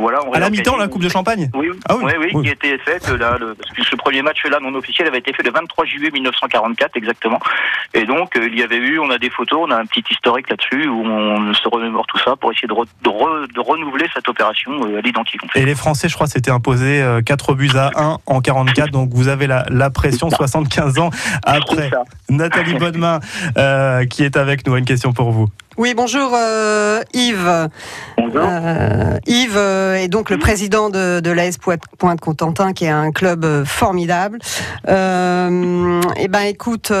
Voilà, 0.00 0.20
à 0.32 0.38
la 0.38 0.50
mi-temps, 0.50 0.76
la 0.76 0.88
coupe 0.88 1.02
de 1.02 1.08
champagne 1.08 1.50
oui, 1.54 1.70
ah 1.88 1.96
oui, 1.96 2.12
oui, 2.34 2.42
qui 2.42 2.48
était 2.48 2.78
faite 2.78 3.08
là. 3.08 3.36
Le, 3.38 3.56
ce 3.82 3.96
premier 3.96 4.22
match-là 4.22 4.58
non 4.60 4.74
officiel 4.74 5.08
avait 5.08 5.18
été 5.18 5.32
fait 5.32 5.42
le 5.42 5.50
23 5.50 5.84
juillet 5.84 6.10
1944 6.10 6.96
exactement. 6.96 7.38
Et 7.94 8.04
donc 8.04 8.32
il 8.36 8.58
y 8.58 8.62
avait 8.62 8.78
eu, 8.78 8.98
on 8.98 9.10
a 9.10 9.18
des 9.18 9.30
photos, 9.30 9.60
on 9.68 9.70
a 9.70 9.76
un 9.76 9.86
petit 9.86 10.04
historique 10.10 10.48
là-dessus 10.50 10.88
où 10.88 11.04
on 11.04 11.52
se 11.54 11.68
remémore 11.68 12.06
tout 12.06 12.18
ça 12.18 12.36
pour 12.36 12.52
essayer 12.52 12.68
de, 12.68 12.74
de, 12.74 13.60
renouveler 13.60 14.06
cette 14.14 14.28
opération 14.28 14.72
euh, 14.84 14.98
à 14.98 15.00
l'identique. 15.00 15.40
Et 15.54 15.64
les 15.64 15.74
Français, 15.74 16.08
je 16.08 16.14
crois, 16.14 16.26
s'étaient 16.26 16.50
imposés 16.50 17.04
4 17.24 17.50
euh, 17.50 17.54
buts 17.54 17.70
à 17.74 17.90
1 17.96 18.18
en 18.26 18.40
44, 18.40 18.90
donc 18.90 19.10
vous 19.12 19.28
avez 19.28 19.46
la, 19.46 19.64
la 19.68 19.90
pression 19.90 20.30
75 20.30 20.98
ans 20.98 21.10
après. 21.44 21.90
Nathalie 22.28 22.74
Bodemain, 22.74 23.20
euh, 23.58 24.04
qui 24.06 24.24
est 24.24 24.36
avec 24.36 24.66
nous, 24.66 24.74
a 24.74 24.78
une 24.78 24.84
question 24.84 25.12
pour 25.12 25.30
vous. 25.30 25.48
Oui, 25.76 25.94
bonjour 25.94 26.36
Yves. 27.14 27.68
Bonjour. 28.18 28.42
Yves 29.26 29.56
est 29.56 30.08
donc 30.08 30.30
le 30.30 30.38
président 30.38 30.90
de, 30.90 31.20
de 31.20 31.30
l'AS 31.30 31.58
Pointe-Contentin, 31.98 32.72
qui 32.72 32.84
est 32.84 32.90
un 32.90 33.12
club 33.12 33.64
formidable. 33.64 34.38
eh 34.86 36.28
ben, 36.28 36.42
écoute, 36.46 36.92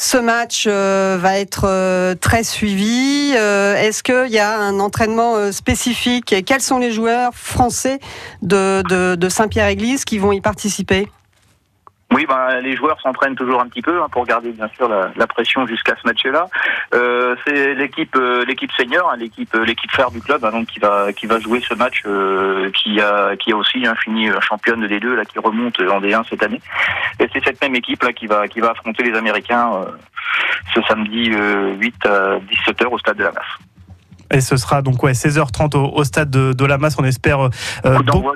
ce 0.00 0.16
match 0.16 0.64
euh, 0.66 1.18
va 1.20 1.38
être 1.38 1.66
euh, 1.66 2.14
très 2.14 2.42
suivi. 2.42 3.32
Euh, 3.34 3.76
est-ce 3.76 4.02
qu'il 4.02 4.32
y 4.32 4.38
a 4.38 4.58
un 4.58 4.80
entraînement 4.80 5.52
spécifique? 5.52 6.32
Et 6.32 6.42
quels 6.42 6.62
sont 6.62 6.78
les 6.78 6.90
joueurs 6.90 7.34
français 7.34 7.98
de, 8.40 8.82
de, 9.14 9.28
Saint-Pierre-Église 9.28 10.06
qui 10.06 10.16
vont 10.16 10.32
y 10.32 10.40
participer? 10.40 11.08
Oui, 12.20 12.26
ben, 12.26 12.60
les 12.60 12.76
joueurs 12.76 13.00
s'entraînent 13.00 13.34
toujours 13.34 13.62
un 13.62 13.66
petit 13.66 13.80
peu 13.80 14.02
hein, 14.02 14.06
pour 14.12 14.26
garder 14.26 14.52
bien 14.52 14.68
sûr 14.76 14.90
la, 14.90 15.10
la 15.16 15.26
pression 15.26 15.66
jusqu'à 15.66 15.94
ce 15.96 16.06
match-là. 16.06 16.48
Euh, 16.92 17.34
c'est 17.46 17.74
l'équipe, 17.74 18.14
euh, 18.14 18.44
l'équipe 18.44 18.70
senior, 18.72 19.10
hein, 19.10 19.16
l'équipe, 19.16 19.54
euh, 19.54 19.64
l'équipe 19.64 19.90
phare 19.90 20.10
du 20.10 20.20
club, 20.20 20.44
hein, 20.44 20.50
donc 20.50 20.66
qui 20.66 20.78
va, 20.80 21.14
qui 21.14 21.24
va 21.24 21.40
jouer 21.40 21.62
ce 21.66 21.72
match, 21.72 22.02
euh, 22.04 22.70
qui 22.72 23.00
a, 23.00 23.36
qui 23.36 23.52
a 23.52 23.56
aussi 23.56 23.82
fini 24.04 24.28
championne 24.46 24.86
des 24.86 25.00
deux 25.00 25.16
là, 25.16 25.24
qui 25.24 25.38
remonte 25.38 25.80
en 25.80 25.98
D1 25.98 26.28
cette 26.28 26.42
année. 26.42 26.60
Et 27.20 27.26
c'est 27.32 27.42
cette 27.42 27.62
même 27.62 27.74
équipe 27.74 28.02
là 28.02 28.12
qui 28.12 28.26
va, 28.26 28.48
qui 28.48 28.60
va 28.60 28.72
affronter 28.72 29.02
les 29.02 29.16
Américains 29.16 29.86
ce 30.74 30.82
samedi 30.82 31.30
euh, 31.32 31.74
8 31.76 31.94
à 32.04 32.38
17 32.38 32.82
h 32.82 32.86
au 32.88 32.98
stade 32.98 33.16
de 33.16 33.24
la 33.24 33.32
Masse. 33.32 33.44
Et 34.30 34.42
ce 34.42 34.58
sera 34.58 34.82
donc 34.82 35.02
ouais 35.02 35.12
16h30 35.12 35.74
au, 35.74 35.86
au 35.96 36.04
stade 36.04 36.28
de, 36.28 36.52
de 36.52 36.64
la 36.66 36.76
Masse. 36.76 36.96
On 36.98 37.04
espère. 37.04 37.48
Coup 37.82 38.32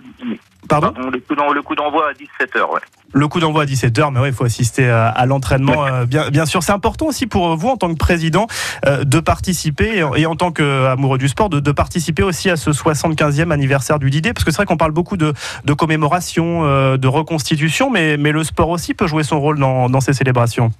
Pardon 0.68 0.92
le 1.10 1.18
coup 1.20 1.34
d'en- 1.34 1.52
le 1.52 1.62
coup 1.62 1.74
d'envoi 1.74 2.08
à 2.10 2.14
17 2.14 2.54
h 2.56 2.72
ouais. 2.74 2.80
Le 3.12 3.28
coup 3.28 3.38
d'envoi 3.38 3.62
à 3.62 3.66
17h, 3.66 4.10
mais 4.12 4.18
ouais, 4.20 4.28
il 4.30 4.34
faut 4.34 4.44
assister 4.44 4.88
à, 4.88 5.06
à 5.08 5.24
l'entraînement, 5.26 5.86
euh, 5.86 6.04
bien, 6.04 6.30
bien 6.30 6.46
sûr. 6.46 6.62
C'est 6.64 6.72
important 6.72 7.06
aussi 7.06 7.26
pour 7.26 7.54
vous, 7.56 7.68
en 7.68 7.76
tant 7.76 7.88
que 7.92 7.96
président, 7.98 8.48
euh, 8.86 9.04
de 9.04 9.20
participer, 9.20 9.98
et, 9.98 10.04
et 10.22 10.26
en 10.26 10.34
tant 10.34 10.50
qu'amoureux 10.50 11.18
du 11.18 11.28
sport, 11.28 11.48
de, 11.48 11.60
de 11.60 11.70
participer 11.70 12.24
aussi 12.24 12.50
à 12.50 12.56
ce 12.56 12.70
75e 12.70 13.52
anniversaire 13.52 14.00
du 14.00 14.10
Didier, 14.10 14.32
parce 14.32 14.42
que 14.44 14.50
c'est 14.50 14.56
vrai 14.56 14.66
qu'on 14.66 14.76
parle 14.76 14.90
beaucoup 14.90 15.16
de, 15.16 15.32
de 15.64 15.72
commémoration, 15.74 16.64
euh, 16.64 16.96
de 16.96 17.06
reconstitution, 17.06 17.88
mais, 17.88 18.16
mais 18.16 18.32
le 18.32 18.42
sport 18.42 18.70
aussi 18.70 18.94
peut 18.94 19.06
jouer 19.06 19.22
son 19.22 19.38
rôle 19.38 19.60
dans, 19.60 19.88
dans 19.88 20.00
ces 20.00 20.12
célébrations. 20.12 20.72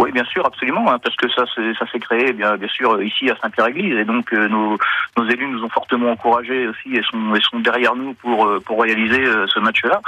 Oui, 0.00 0.12
bien 0.12 0.24
sûr, 0.26 0.46
absolument, 0.46 0.90
hein, 0.92 0.98
parce 1.02 1.16
que 1.16 1.28
ça, 1.30 1.44
ça 1.46 1.86
s'est 1.90 1.98
créé, 1.98 2.32
bien, 2.32 2.56
bien 2.56 2.68
sûr, 2.68 2.92
euh, 2.94 3.04
ici 3.04 3.28
à 3.30 3.36
Saint-Pierre-Église, 3.42 3.96
et 3.96 4.04
donc 4.04 4.32
euh, 4.32 4.46
nos, 4.48 4.78
nos 5.16 5.28
élus 5.28 5.48
nous 5.48 5.64
ont 5.64 5.68
fortement 5.68 6.12
encouragés 6.12 6.68
aussi 6.68 6.94
et 6.96 7.02
sont, 7.02 7.34
et 7.34 7.40
sont 7.40 7.58
derrière 7.58 7.96
nous 7.96 8.14
pour 8.14 8.46
euh, 8.46 8.60
pour 8.60 8.80
réaliser 8.80 9.24
euh, 9.26 9.46
ce 9.48 9.58
match-là, 9.58 10.00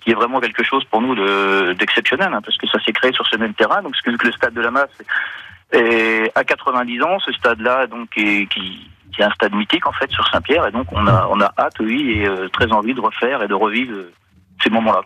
qui 0.00 0.10
est 0.10 0.14
vraiment 0.14 0.40
quelque 0.40 0.64
chose 0.64 0.84
pour 0.86 1.00
nous 1.00 1.14
de- 1.14 1.74
d'exceptionnel, 1.74 2.30
hein, 2.34 2.40
parce 2.44 2.56
que 2.58 2.66
ça 2.66 2.80
s'est 2.82 2.92
créé 2.92 3.12
sur 3.12 3.24
ce 3.28 3.36
même 3.36 3.54
terrain, 3.54 3.82
donc 3.82 3.94
que 4.02 4.10
le 4.10 4.32
stade 4.32 4.54
de 4.54 4.60
la 4.62 4.72
Masse 4.72 4.98
est 5.72 6.30
à 6.34 6.42
90 6.42 7.02
ans, 7.02 7.18
ce 7.20 7.32
stade-là, 7.32 7.86
donc, 7.86 8.08
est, 8.16 8.46
qui 8.46 8.90
qui 9.14 9.22
est 9.22 9.24
un 9.24 9.30
stade 9.30 9.54
mythique 9.54 9.86
en 9.86 9.92
fait 9.92 10.10
sur 10.10 10.26
Saint-Pierre, 10.28 10.66
et 10.66 10.72
donc 10.72 10.88
on 10.92 11.06
a 11.06 11.28
on 11.30 11.40
a 11.40 11.52
hâte, 11.56 11.78
oui, 11.78 12.18
et 12.18 12.26
euh, 12.26 12.48
très 12.48 12.70
envie 12.72 12.94
de 12.94 13.00
refaire 13.00 13.42
et 13.44 13.48
de 13.48 13.54
revivre 13.54 13.94
ces 14.66 14.72
moments-là. 14.72 15.00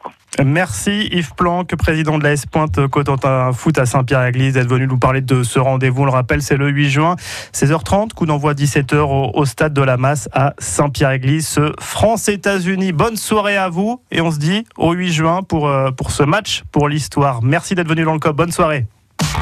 Merci 0.45 1.09
Yves 1.13 1.35
Planck, 1.35 1.75
président 1.77 2.19
de 2.19 2.25
la 2.25 2.33
S-Pointe 2.33 2.87
Cotentin 2.87 3.53
Foot 3.53 3.79
à 3.79 3.87
Saint-Pierre-Église, 3.87 4.55
d'être 4.55 4.69
venu 4.69 4.87
nous 4.87 4.99
parler 4.99 5.21
de 5.21 5.43
ce 5.43 5.59
rendez-vous. 5.59 6.03
On 6.03 6.05
le 6.07 6.11
rappelle, 6.11 6.41
c'est 6.41 6.57
le 6.57 6.69
8 6.69 6.91
juin, 6.91 7.17
16h30, 7.53 8.15
coup 8.15 8.27
d'envoi 8.27 8.55
17h 8.55 8.97
au, 8.97 9.31
au 9.35 9.45
stade 9.45 9.75
de 9.75 9.83
la 9.83 9.97
Masse 9.97 10.29
à 10.33 10.55
Saint-Pierre-Église. 10.59 11.47
Ce 11.47 11.73
France-États-Unis, 11.79 12.93
bonne 12.93 13.17
soirée 13.17 13.57
à 13.57 13.69
vous 13.69 14.01
et 14.11 14.21
on 14.21 14.31
se 14.31 14.39
dit 14.39 14.65
au 14.79 14.93
8 14.93 15.13
juin 15.13 15.43
pour, 15.43 15.69
euh, 15.69 15.91
pour 15.91 16.11
ce 16.11 16.23
match, 16.23 16.63
pour 16.73 16.89
l'histoire. 16.89 17.43
Merci 17.43 17.75
d'être 17.75 17.89
venu 17.89 18.05
dans 18.05 18.15
le 18.15 18.21
COP, 18.21 18.37
bonne 18.37 18.53
soirée. 18.53 18.87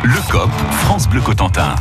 Le 0.05 0.31
COP, 0.31 0.51
France 0.71 1.09
Bleu 1.09 1.21
Cotentin. 1.21 1.75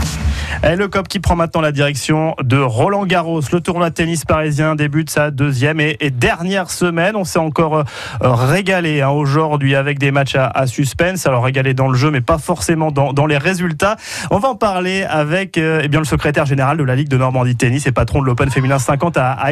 Le 0.64 0.88
COP 0.88 1.08
qui 1.08 1.20
prend 1.20 1.36
maintenant 1.36 1.62
la 1.62 1.72
direction 1.72 2.36
de 2.42 2.58
Roland 2.58 3.06
Garros. 3.06 3.42
Le 3.52 3.60
tournoi 3.60 3.90
de 3.90 3.96
tennis 3.96 4.26
parisien 4.26 4.76
débute 4.76 5.10
sa 5.10 5.30
deuxième 5.32 5.80
et, 5.80 5.98
dernière 6.12 6.70
semaine. 6.70 7.16
On 7.16 7.24
s'est 7.24 7.40
encore 7.40 7.80
euh, 7.80 7.84
régalé 8.22 9.02
hein, 9.02 9.10
aujourd'hui 9.10 9.76
avec 9.76 10.00
des 10.00 10.12
matchs 10.12 10.36
à, 10.36 10.68
suspense. 10.68 11.26
Alors 11.26 11.44
régalé 11.44 11.74
dans 11.74 11.88
le 11.88 11.98
jeu, 11.98 12.10
mais 12.10 12.22
pas 12.22 12.38
forcément 12.38 12.92
dans, 12.92 13.26
les 13.26 13.38
résultats. 13.38 13.98
On 14.32 14.40
va 14.40 14.50
en 14.50 14.56
parler 14.56 15.04
avec 15.04 15.58
euh, 15.58 15.82
eh 15.84 15.88
bien, 15.88 16.00
le 16.00 16.06
secrétaire 16.06 16.46
général 16.46 16.78
de 16.78 16.84
la 16.84 16.96
Ligue 16.96 17.10
de 17.10 17.18
Normandie 17.18 17.56
tennis 17.56 17.88
et 17.88 17.92
patron 17.92 18.22
de 18.22 18.26
l'Open 18.26 18.50
féminin 18.50 18.80
50 18.80 19.18
à, 19.18 19.32
à. 19.34 19.52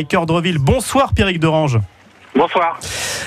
Bonsoir 0.59 1.13
Pierrick 1.13 1.39
Derange. 1.39 1.79
Bonsoir. 2.35 2.77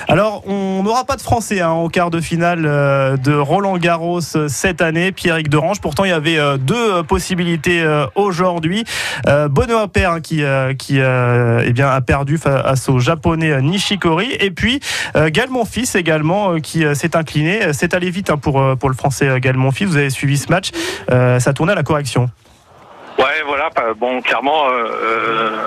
Alors, 0.06 0.42
on 0.46 0.82
n'aura 0.82 1.04
pas 1.04 1.16
de 1.16 1.22
Français 1.22 1.62
hein, 1.62 1.72
au 1.72 1.88
quart 1.88 2.10
de 2.10 2.20
finale 2.20 2.64
euh, 2.66 3.16
de 3.16 3.32
Roland 3.32 3.78
Garros 3.78 4.20
euh, 4.36 4.48
cette 4.48 4.82
année, 4.82 5.12
Pierrick 5.12 5.48
Derange. 5.48 5.80
Pourtant, 5.80 6.04
il 6.04 6.10
y 6.10 6.12
avait 6.12 6.38
euh, 6.38 6.58
deux 6.58 7.02
possibilités 7.04 7.84
aujourd'hui. 8.14 8.84
Benoît 9.26 9.88
Paire 9.88 10.12
hein, 10.12 10.20
qui, 10.20 10.42
qui 10.78 10.98
eh 10.98 11.72
bien, 11.72 11.88
a 11.88 12.00
perdu 12.00 12.38
face 12.38 12.88
au 12.88 12.98
japonais 12.98 13.60
Nishikori. 13.62 14.32
Et 14.40 14.50
puis, 14.50 14.80
Gaël 15.14 15.50
Monfils 15.50 15.96
également 15.96 16.58
qui 16.60 16.84
s'est 16.94 17.16
incliné. 17.16 17.72
C'est 17.72 17.94
allé 17.94 18.10
vite 18.10 18.30
hein, 18.30 18.36
pour, 18.36 18.62
pour 18.78 18.88
le 18.88 18.94
Français 18.94 19.40
Gaël 19.40 19.56
Monfils. 19.56 19.86
Vous 19.86 19.96
avez 19.96 20.10
suivi 20.10 20.36
ce 20.36 20.50
match. 20.50 20.70
Ça 21.08 21.52
tournait 21.52 21.72
à 21.72 21.76
la 21.76 21.82
correction. 21.82 22.28
Ouais, 23.18 23.42
voilà. 23.44 23.70
bah, 23.75 23.94
Bon, 23.96 24.20
clairement, 24.22 24.68
euh, 24.70 24.84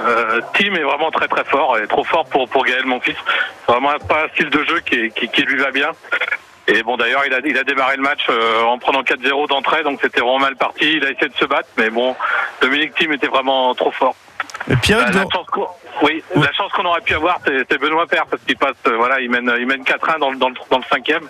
euh, 0.07 0.41
Tim 0.53 0.73
est 0.75 0.83
vraiment 0.83 1.11
très 1.11 1.27
très 1.27 1.43
fort, 1.45 1.77
et 1.77 1.87
trop 1.87 2.03
fort 2.03 2.25
pour 2.25 2.47
pour 2.49 2.63
Gaël, 2.65 2.85
mon 2.85 2.99
fils. 3.01 3.17
Vraiment 3.67 3.91
pas 4.07 4.23
un 4.25 4.27
style 4.29 4.49
de 4.49 4.63
jeu 4.63 4.79
qui, 4.81 5.09
qui, 5.11 5.27
qui 5.27 5.41
lui 5.43 5.57
va 5.61 5.71
bien. 5.71 5.91
Et 6.67 6.83
bon, 6.83 6.95
d'ailleurs, 6.95 7.23
il 7.25 7.33
a, 7.33 7.39
il 7.43 7.57
a 7.57 7.63
démarré 7.63 7.97
le 7.97 8.03
match 8.03 8.21
euh, 8.29 8.61
en 8.63 8.77
prenant 8.77 9.01
4-0 9.01 9.49
d'entrée, 9.49 9.83
donc 9.83 9.99
c'était 10.01 10.21
vraiment 10.21 10.39
mal 10.39 10.55
parti. 10.55 10.93
Il 10.97 11.05
a 11.05 11.09
essayé 11.11 11.27
de 11.27 11.35
se 11.35 11.45
battre, 11.45 11.67
mais 11.77 11.89
bon, 11.89 12.15
Dominique 12.61 12.93
Tim 12.97 13.11
était 13.11 13.27
vraiment 13.27 13.73
trop 13.75 13.91
fort. 13.91 14.15
Et 14.69 14.75
Pierrick 14.77 15.13
La, 15.13 15.21
chance 15.23 15.47
qu'on- 15.51 15.67
oui, 16.03 16.23
la 16.35 16.51
chance 16.53 16.71
qu'on 16.73 16.85
aurait 16.85 17.01
pu 17.01 17.15
avoir, 17.15 17.39
c'est 17.45 17.77
Benoît 17.79 18.05
Père, 18.07 18.25
parce 18.27 18.41
qu'il 18.43 18.55
passe, 18.57 18.75
euh, 18.87 18.95
voilà, 18.95 19.19
il 19.19 19.29
mène, 19.29 19.51
il 19.59 19.65
mène 19.65 19.83
4-1 19.83 20.19
dans, 20.19 20.29
le- 20.29 20.37
dans, 20.37 20.49
le, 20.49 20.55
dans 20.69 20.77
le 20.77 20.83
cinquième. 20.89 21.27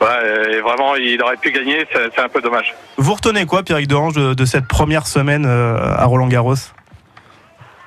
Ouais, 0.00 0.52
et 0.52 0.60
vraiment, 0.60 0.94
il 0.96 1.20
aurait 1.22 1.36
pu 1.38 1.50
gagner, 1.52 1.86
c'est 1.92 2.20
un 2.20 2.28
peu 2.28 2.40
dommage. 2.42 2.74
Vous 2.98 3.14
retenez 3.14 3.46
quoi, 3.46 3.62
Pierrick 3.62 3.88
Derange, 3.88 4.14
de, 4.14 4.34
de 4.34 4.44
cette 4.44 4.68
première 4.68 5.06
semaine 5.06 5.46
euh, 5.46 5.76
à 5.96 6.04
Roland 6.04 6.26
Garros? 6.26 6.54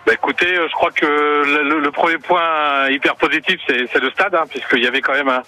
Bah 0.08 0.14
écoutez, 0.16 0.48
euh, 0.58 0.68
je 0.68 0.74
crois 0.74 0.90
que 0.90 1.06
le, 1.06 1.92
premier 1.92 2.18
point 2.18 2.90
hyper 2.90 3.16
positif, 3.16 3.60
c'est 3.68 4.02
le 4.02 4.10
stade, 4.10 4.34
hein, 4.34 4.46
puisqu'il 4.50 4.84
y 4.84 4.88
avait 4.88 5.02
quand 5.02 5.14
même 5.14 5.30
un, 5.30 5.44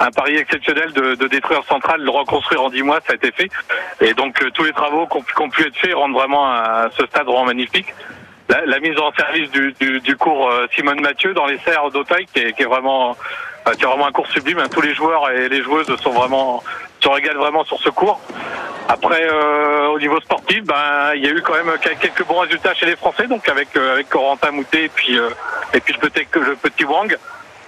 un 0.00 0.10
pari 0.10 0.36
exceptionnel 0.36 0.90
de, 0.94 1.16
de 1.16 1.26
détruire 1.28 1.62
Central, 1.68 2.00
de 2.00 2.04
le 2.04 2.10
reconstruire 2.10 2.62
en 2.62 2.70
10 2.70 2.82
mois, 2.82 3.00
ça 3.06 3.12
a 3.12 3.16
été 3.16 3.30
fait. 3.32 3.50
Et 4.00 4.14
donc 4.14 4.40
euh, 4.42 4.50
tous 4.54 4.64
les 4.64 4.72
travaux 4.72 5.06
qui 5.06 5.42
ont, 5.42 5.50
pu 5.50 5.66
être 5.66 5.76
faits 5.76 5.94
rendent 5.94 6.14
vraiment 6.14 6.50
un- 6.50 6.88
ce 6.96 7.04
stade 7.04 7.26
vraiment 7.26 7.44
magnifique. 7.44 7.92
La, 8.48 8.64
la 8.64 8.78
mise 8.78 8.98
en 8.98 9.12
service 9.12 9.50
du, 9.50 9.72
du, 9.80 10.00
du 10.00 10.16
cours 10.16 10.48
euh, 10.48 10.66
Simone 10.74 11.00
Mathieu 11.00 11.34
dans 11.34 11.46
les 11.46 11.58
serres 11.58 11.90
d'Auteuil, 11.90 12.26
qui 12.32 12.40
est, 12.40 12.52
qui 12.52 12.62
est 12.62 12.66
vraiment, 12.66 13.16
euh, 13.66 13.72
qui 13.72 13.82
est 13.82 13.86
vraiment 13.86 14.06
un 14.06 14.12
cours 14.12 14.28
sublime. 14.28 14.62
Tous 14.72 14.80
les 14.80 14.94
joueurs 14.94 15.30
et 15.30 15.48
les 15.48 15.62
joueuses 15.62 15.92
sont 15.96 16.12
vraiment, 16.12 16.62
se 17.00 17.08
régalent 17.08 17.40
vraiment 17.40 17.64
sur 17.64 17.78
ce 17.80 17.90
cours. 17.90 18.20
Après, 18.88 19.26
euh, 19.28 19.88
au 19.88 19.98
niveau 19.98 20.20
sportif, 20.20 20.62
ben, 20.62 21.12
il 21.16 21.24
y 21.24 21.26
a 21.26 21.30
eu 21.30 21.42
quand 21.42 21.54
même 21.54 21.76
quelques 21.80 22.24
bons 22.24 22.38
résultats 22.38 22.72
chez 22.74 22.86
les 22.86 22.94
Français, 22.94 23.26
donc 23.26 23.48
avec 23.48 23.76
euh, 23.76 23.94
avec 23.94 24.08
Corentin 24.08 24.52
Moutet 24.52 24.84
et 24.84 24.88
puis 24.88 25.18
euh, 25.18 25.30
et 25.74 25.80
puis 25.80 25.92
le 26.00 26.08
petit 26.08 26.26
le 26.34 26.54
petit 26.54 26.84
Wang. 26.84 27.18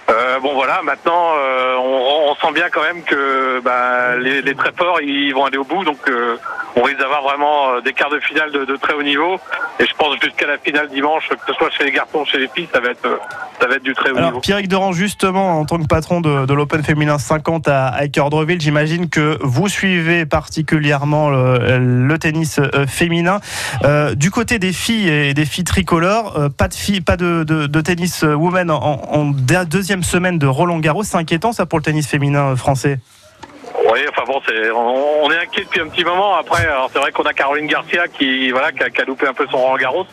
Euh, 0.09 0.39
bon 0.39 0.53
voilà, 0.55 0.81
maintenant 0.83 1.33
euh, 1.37 1.75
on, 1.77 2.31
on 2.31 2.35
sent 2.35 2.53
bien 2.53 2.65
quand 2.71 2.81
même 2.81 3.03
que 3.03 3.59
ben, 3.63 4.17
les, 4.19 4.41
les 4.41 4.55
très 4.55 4.71
forts 4.71 4.99
ils 5.01 5.31
vont 5.33 5.45
aller 5.45 5.57
au 5.57 5.63
bout, 5.63 5.83
donc 5.83 5.97
euh, 6.07 6.35
on 6.75 6.81
risque 6.81 6.97
d'avoir 6.99 7.21
vraiment 7.21 7.79
des 7.81 7.93
quarts 7.93 8.09
de 8.09 8.19
finale 8.19 8.51
de, 8.51 8.65
de 8.65 8.75
très 8.75 8.93
haut 8.93 9.03
niveau. 9.03 9.39
Et 9.79 9.85
je 9.85 9.93
pense 9.97 10.15
jusqu'à 10.21 10.47
la 10.47 10.57
finale 10.57 10.89
dimanche, 10.89 11.29
que 11.29 11.35
ce 11.47 11.53
soit 11.53 11.69
chez 11.71 11.83
les 11.85 11.91
garçons, 11.91 12.25
chez 12.25 12.37
les 12.39 12.47
filles, 12.47 12.67
ça 12.73 12.79
va 12.79 12.89
être 12.89 13.19
ça 13.61 13.67
va 13.67 13.75
être 13.75 13.83
du 13.83 13.93
très 13.93 14.09
haut 14.09 14.15
niveau. 14.15 14.27
Alors, 14.27 14.41
Pierrick 14.41 14.67
Derange, 14.67 14.95
justement, 14.95 15.59
en 15.59 15.65
tant 15.65 15.77
que 15.77 15.85
patron 15.87 16.21
de, 16.21 16.45
de 16.45 16.53
l'Open 16.53 16.83
féminin 16.83 17.17
50 17.17 17.67
à, 17.67 17.87
à 17.87 18.05
Équeurdreville, 18.05 18.59
j'imagine 18.61 19.09
que 19.09 19.37
vous 19.41 19.67
suivez 19.67 20.25
particulièrement 20.25 21.29
le, 21.29 21.77
le 22.07 22.17
tennis 22.19 22.59
féminin. 22.87 23.39
Du 24.15 24.31
côté 24.31 24.59
des 24.59 24.73
filles 24.73 25.09
et 25.09 25.33
des 25.33 25.45
filles 25.45 25.63
tricolores, 25.65 26.49
pas 26.57 26.67
de 26.67 26.73
filles, 26.73 27.01
pas 27.01 27.17
de, 27.17 27.67
tennis 27.81 28.23
women 28.23 28.71
en, 28.71 28.77
en 28.81 29.25
de- 29.25 29.98
semaine 30.03 30.37
de 30.37 30.47
Roland 30.47 30.79
Garros. 30.79 31.03
C'est 31.03 31.17
inquiétant 31.17 31.51
ça 31.51 31.65
pour 31.65 31.79
le 31.79 31.83
tennis 31.83 32.07
féminin 32.07 32.55
français. 32.55 32.99
Oui, 33.91 33.99
enfin 34.09 34.23
bon, 34.25 34.41
c'est, 34.47 34.71
on, 34.71 35.31
est 35.31 35.37
inquiet 35.37 35.63
depuis 35.63 35.81
un 35.81 35.87
petit 35.87 36.03
moment. 36.03 36.35
Après, 36.35 36.67
c'est 36.91 36.99
vrai 36.99 37.11
qu'on 37.11 37.23
a 37.23 37.33
Caroline 37.33 37.67
Garcia 37.67 38.07
qui, 38.07 38.51
voilà, 38.51 38.71
qui 38.71 38.83
a, 38.83 39.05
loupé 39.05 39.27
un 39.27 39.33
peu 39.33 39.47
son 39.49 39.57
Roland 39.57 39.77
Garros. 39.77 40.05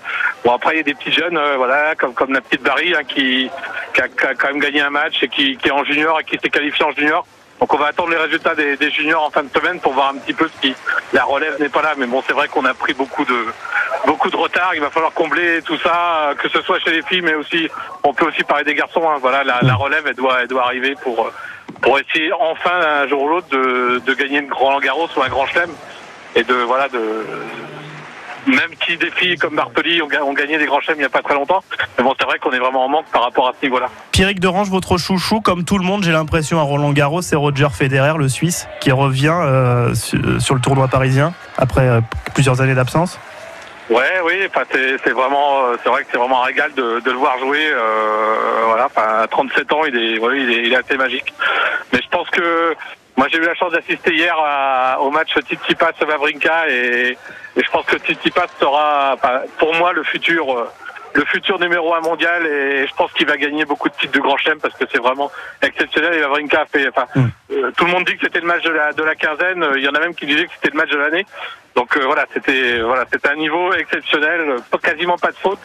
Bon, 0.44 0.52
après 0.52 0.74
il 0.74 0.76
y 0.78 0.80
a 0.80 0.84
des 0.84 0.94
petits 0.94 1.12
jeunes, 1.12 1.36
euh, 1.36 1.56
voilà, 1.56 1.94
comme 1.96 2.14
comme 2.14 2.32
la 2.32 2.40
petite 2.40 2.62
Barry 2.62 2.94
hein, 2.94 3.02
qui, 3.06 3.50
qui 3.94 4.00
a 4.00 4.08
quand 4.08 4.48
même 4.48 4.60
gagné 4.60 4.80
un 4.80 4.90
match 4.90 5.22
et 5.22 5.28
qui, 5.28 5.56
qui 5.56 5.68
est 5.68 5.72
en 5.72 5.84
junior 5.84 6.20
et 6.20 6.24
qui 6.24 6.38
s'est 6.38 6.48
qualifié 6.48 6.84
en 6.84 6.92
junior. 6.92 7.26
Donc 7.60 7.72
on 7.72 7.78
va 7.78 7.86
attendre 7.86 8.10
les 8.10 8.16
résultats 8.16 8.54
des, 8.54 8.76
des 8.76 8.90
juniors 8.90 9.24
en 9.24 9.30
fin 9.30 9.42
de 9.42 9.48
semaine 9.48 9.80
pour 9.80 9.92
voir 9.94 10.10
un 10.10 10.18
petit 10.18 10.34
peu 10.34 10.48
si 10.62 10.74
la 11.12 11.24
relève 11.24 11.58
n'est 11.60 11.68
pas 11.70 11.82
là. 11.82 11.94
Mais 11.96 12.06
bon, 12.06 12.22
c'est 12.26 12.34
vrai 12.34 12.48
qu'on 12.48 12.64
a 12.66 12.74
pris 12.74 12.92
beaucoup 12.94 13.24
de 13.24 13.46
beaucoup 14.06 14.30
de 14.30 14.36
retard. 14.36 14.74
Il 14.74 14.80
va 14.80 14.90
falloir 14.90 15.12
combler 15.12 15.62
tout 15.62 15.78
ça, 15.78 16.28
euh, 16.30 16.34
que 16.34 16.48
ce 16.48 16.60
soit 16.62 16.78
chez 16.80 16.90
les 16.90 17.02
filles, 17.02 17.22
mais 17.22 17.34
aussi 17.34 17.68
on 18.04 18.12
peut 18.12 18.26
aussi 18.26 18.44
parler 18.44 18.64
des 18.64 18.74
garçons. 18.74 19.08
hein. 19.08 19.16
Voilà, 19.20 19.42
la, 19.42 19.60
la 19.62 19.74
relève 19.74 20.04
elle 20.06 20.14
doit 20.14 20.38
elle 20.42 20.48
doit 20.48 20.64
arriver 20.64 20.94
pour 21.02 21.26
euh, 21.26 21.32
pour 21.80 21.98
essayer 21.98 22.32
enfin 22.32 22.78
un 23.02 23.08
jour 23.08 23.22
ou 23.22 23.28
l'autre 23.28 23.48
de, 23.48 24.00
de 24.04 24.14
gagner 24.14 24.38
une 24.40 24.48
grand 24.48 24.78
Garros 24.78 25.08
ou 25.16 25.22
un 25.22 25.28
grand 25.28 25.46
chelem 25.46 25.70
et 26.34 26.42
de 26.44 26.54
voilà 26.54 26.88
de 26.88 27.24
même 28.46 28.70
si 28.86 28.96
des 28.96 29.10
filles 29.10 29.36
comme 29.36 29.56
Bartoli 29.56 30.00
ont, 30.02 30.06
ga- 30.06 30.22
ont 30.24 30.32
gagné 30.32 30.58
des 30.58 30.66
grands 30.66 30.80
chelems 30.80 30.96
il 30.98 31.00
n'y 31.00 31.06
a 31.06 31.08
pas 31.10 31.22
très 31.22 31.34
longtemps, 31.34 31.62
mais 31.98 32.04
bon 32.04 32.14
c'est 32.18 32.24
vrai 32.26 32.38
qu'on 32.38 32.52
est 32.52 32.58
vraiment 32.58 32.84
en 32.84 32.88
manque 32.88 33.06
par 33.12 33.22
rapport 33.22 33.48
à 33.48 33.52
ce 33.60 33.64
niveau-là. 33.66 33.88
Pierrick 34.12 34.40
Derange, 34.40 34.68
votre 34.70 34.96
chouchou, 34.98 35.40
comme 35.40 35.64
tout 35.64 35.78
le 35.78 35.84
monde, 35.84 36.04
j'ai 36.04 36.12
l'impression 36.12 36.58
à 36.58 36.62
Roland 36.62 36.92
Garros, 36.92 37.22
c'est 37.22 37.36
Roger 37.36 37.68
Federer, 37.72 38.14
le 38.18 38.28
Suisse, 38.28 38.68
qui 38.80 38.92
revient 38.92 39.34
euh, 39.34 39.94
su- 39.94 40.18
sur 40.40 40.54
le 40.54 40.60
tournoi 40.60 40.88
parisien 40.88 41.34
après 41.58 41.88
euh, 41.88 42.00
plusieurs 42.34 42.60
années 42.60 42.74
d'absence. 42.74 43.18
Ouais, 43.88 44.20
oui, 44.24 44.34
enfin 44.48 44.62
c'est 44.72 45.10
vraiment, 45.12 45.66
euh, 45.66 45.76
c'est 45.82 45.88
vrai 45.88 46.02
que 46.02 46.08
c'est 46.10 46.18
vraiment 46.18 46.42
un 46.42 46.46
régal 46.46 46.72
de, 46.74 46.98
de 47.04 47.10
le 47.10 47.16
voir 47.16 47.38
jouer. 47.38 47.68
Euh, 47.70 48.64
voilà, 48.66 48.86
enfin 48.86 49.20
à 49.22 49.26
37 49.28 49.72
ans, 49.72 49.84
il 49.86 49.96
est, 49.96 50.18
ouais, 50.18 50.40
il 50.40 50.50
est, 50.50 50.66
il 50.66 50.72
est 50.72 50.76
assez 50.76 50.96
magique. 50.96 51.32
Mais 51.92 52.00
je 52.02 52.08
pense 52.08 52.28
que 52.30 52.74
Moi, 53.16 53.28
j'ai 53.30 53.38
eu 53.38 53.42
la 53.46 53.54
chance 53.54 53.72
d'assister 53.72 54.12
hier 54.14 54.36
à- 54.38 55.00
au 55.00 55.10
match 55.10 55.34
Tsitsipas 55.38 55.92
Vavrinka 56.00 56.68
et, 56.68 57.16
et 57.56 57.62
je 57.64 57.70
pense 57.70 57.86
que 57.86 57.96
Tsitsipas 57.96 58.46
sera, 58.60 59.16
pour 59.58 59.74
moi, 59.74 59.92
le 59.94 60.02
futur, 60.02 60.52
euh, 60.54 60.68
le 61.14 61.24
futur 61.24 61.58
numéro 61.58 61.94
un 61.94 62.00
mondial 62.02 62.44
et 62.44 62.86
je 62.86 62.94
pense 62.94 63.10
qu'il 63.14 63.26
va 63.26 63.38
gagner 63.38 63.64
beaucoup 63.64 63.88
de 63.88 63.94
titres 63.94 64.12
de 64.12 64.20
Grand 64.20 64.36
Chelem 64.36 64.60
parce 64.60 64.74
que 64.74 64.84
c'est 64.92 65.00
vraiment 65.00 65.32
exceptionnel. 65.62 66.12
Et 66.12 66.20
Vavrinka 66.20 66.60
a 66.60 66.66
fait, 66.66 66.88
enfin, 66.88 67.06
euh, 67.52 67.70
tout 67.76 67.86
le 67.86 67.90
monde 67.92 68.04
dit 68.04 68.16
que 68.18 68.24
c'était 68.26 68.40
le 68.40 68.46
match 68.46 68.62
de 68.64 68.70
la, 68.70 68.92
de 68.92 69.02
la 69.02 69.14
quinzaine. 69.14 69.64
Il 69.76 69.82
y 69.82 69.88
en 69.88 69.94
a 69.94 70.00
même 70.00 70.14
qui 70.14 70.26
disaient 70.26 70.44
que 70.44 70.52
c'était 70.54 70.70
le 70.74 70.76
match 70.76 70.90
de 70.90 70.98
l'année. 70.98 71.24
Donc 71.74 71.96
euh, 71.96 72.04
voilà, 72.04 72.26
c'était, 72.34 72.80
voilà, 72.80 73.04
c'était 73.10 73.28
un 73.30 73.36
niveau 73.36 73.72
exceptionnel, 73.72 74.40
euh, 74.42 74.78
quasiment 74.82 75.16
pas 75.16 75.30
de 75.30 75.36
faute. 75.36 75.58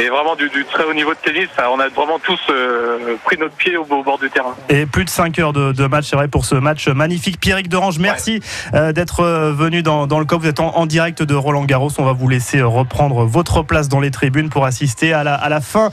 Et 0.00 0.10
vraiment 0.10 0.36
du, 0.36 0.48
du 0.48 0.64
très 0.64 0.84
haut 0.84 0.94
niveau 0.94 1.10
de 1.10 1.18
tennis, 1.24 1.48
on 1.58 1.80
a 1.80 1.88
vraiment 1.88 2.20
tous 2.20 2.38
euh, 2.50 3.16
pris 3.24 3.36
notre 3.36 3.54
pied 3.54 3.76
au, 3.76 3.82
au 3.82 4.04
bord 4.04 4.16
du 4.16 4.30
terrain. 4.30 4.54
Et 4.68 4.86
plus 4.86 5.04
de 5.04 5.10
5 5.10 5.36
heures 5.40 5.52
de, 5.52 5.72
de 5.72 5.86
match, 5.86 6.06
c'est 6.08 6.14
vrai, 6.14 6.28
pour 6.28 6.44
ce 6.44 6.54
match 6.54 6.86
magnifique. 6.86 7.40
Pierrick 7.40 7.68
Derange, 7.68 7.98
merci 7.98 8.40
euh, 8.74 8.92
d'être 8.92 9.24
euh, 9.24 9.52
venu 9.52 9.82
dans, 9.82 10.06
dans 10.06 10.20
le 10.20 10.24
COP. 10.24 10.42
Vous 10.42 10.46
êtes 10.46 10.60
en, 10.60 10.76
en 10.76 10.86
direct 10.86 11.24
de 11.24 11.34
Roland 11.34 11.64
Garros. 11.64 11.90
On 11.98 12.04
va 12.04 12.12
vous 12.12 12.28
laisser 12.28 12.62
reprendre 12.62 13.24
votre 13.24 13.62
place 13.62 13.88
dans 13.88 13.98
les 13.98 14.12
tribunes 14.12 14.50
pour 14.50 14.66
assister 14.66 15.12
à 15.12 15.24
la, 15.24 15.34
à 15.34 15.48
la 15.48 15.60
fin 15.60 15.90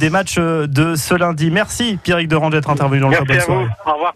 des 0.00 0.10
matchs 0.10 0.36
de 0.38 0.96
ce 0.96 1.14
lundi. 1.14 1.52
Merci 1.52 1.96
Pierrick 2.02 2.26
Derange 2.26 2.50
d'être 2.50 2.70
intervenu 2.70 3.00
dans 3.00 3.08
le 3.08 3.16
COP. 3.18 3.28
Merci 3.28 3.46
Bonne 3.46 3.56
à 3.56 3.60
vous. 3.60 3.66
soirée. 3.68 3.80
Au 3.86 3.92
revoir. 3.94 4.14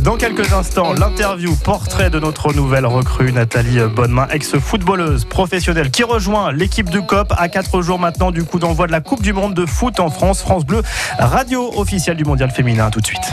Dans 0.00 0.16
quelques 0.16 0.52
instants, 0.52 0.92
l'interview 0.92 1.56
portrait 1.56 2.10
de 2.10 2.20
notre 2.20 2.52
nouvelle 2.52 2.86
recrue, 2.86 3.32
Nathalie 3.32 3.80
Bonnemain, 3.96 4.28
ex-footballeuse 4.30 5.24
professionnelle, 5.24 5.90
qui 5.90 6.04
rejoint 6.04 6.52
l'équipe 6.52 6.88
du 6.88 7.02
COP 7.02 7.32
à 7.36 7.48
4 7.48 7.80
jours 7.82 7.98
maintenant 7.98 8.30
du 8.30 8.44
coup 8.44 8.58
d'envoi 8.60 8.75
de 8.84 8.92
la 8.92 9.00
Coupe 9.00 9.22
du 9.22 9.32
Monde 9.32 9.54
de 9.54 9.64
foot 9.64 9.98
en 10.00 10.10
France. 10.10 10.40
France 10.40 10.66
Bleu, 10.66 10.82
radio 11.18 11.72
officielle 11.76 12.16
du 12.16 12.24
mondial 12.24 12.50
féminin. 12.50 12.90
Tout 12.90 13.00
de 13.00 13.06
suite. 13.06 13.32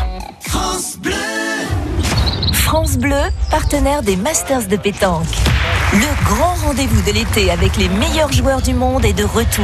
France 2.54 2.98
Bleu, 2.98 3.22
partenaire 3.52 4.02
des 4.02 4.16
Masters 4.16 4.68
de 4.68 4.78
pétanque. 4.78 5.28
Le 5.92 6.26
grand 6.26 6.56
rendez-vous 6.66 7.02
de 7.02 7.12
l'été 7.12 7.52
avec 7.52 7.76
les 7.78 7.90
meilleurs 7.90 8.32
joueurs 8.32 8.62
du 8.62 8.74
monde 8.74 9.04
est 9.04 9.14
de 9.14 9.26
retour. 9.26 9.64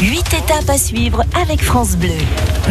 Huit 0.00 0.32
étapes 0.32 0.70
à 0.70 0.78
suivre 0.78 1.24
avec 1.40 1.62
France 1.62 1.96
Bleu. 1.96 2.16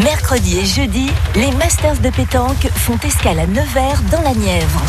Mercredi 0.03 0.60
et 0.60 0.65
jeudi, 0.65 1.12
les 1.36 1.51
Masters 1.51 1.99
de 1.99 2.10
pétanque 2.10 2.69
font 2.73 2.97
escale 3.03 3.39
à 3.39 3.47
Nevers 3.47 4.01
dans 4.10 4.21
la 4.21 4.33
Nièvre. 4.33 4.81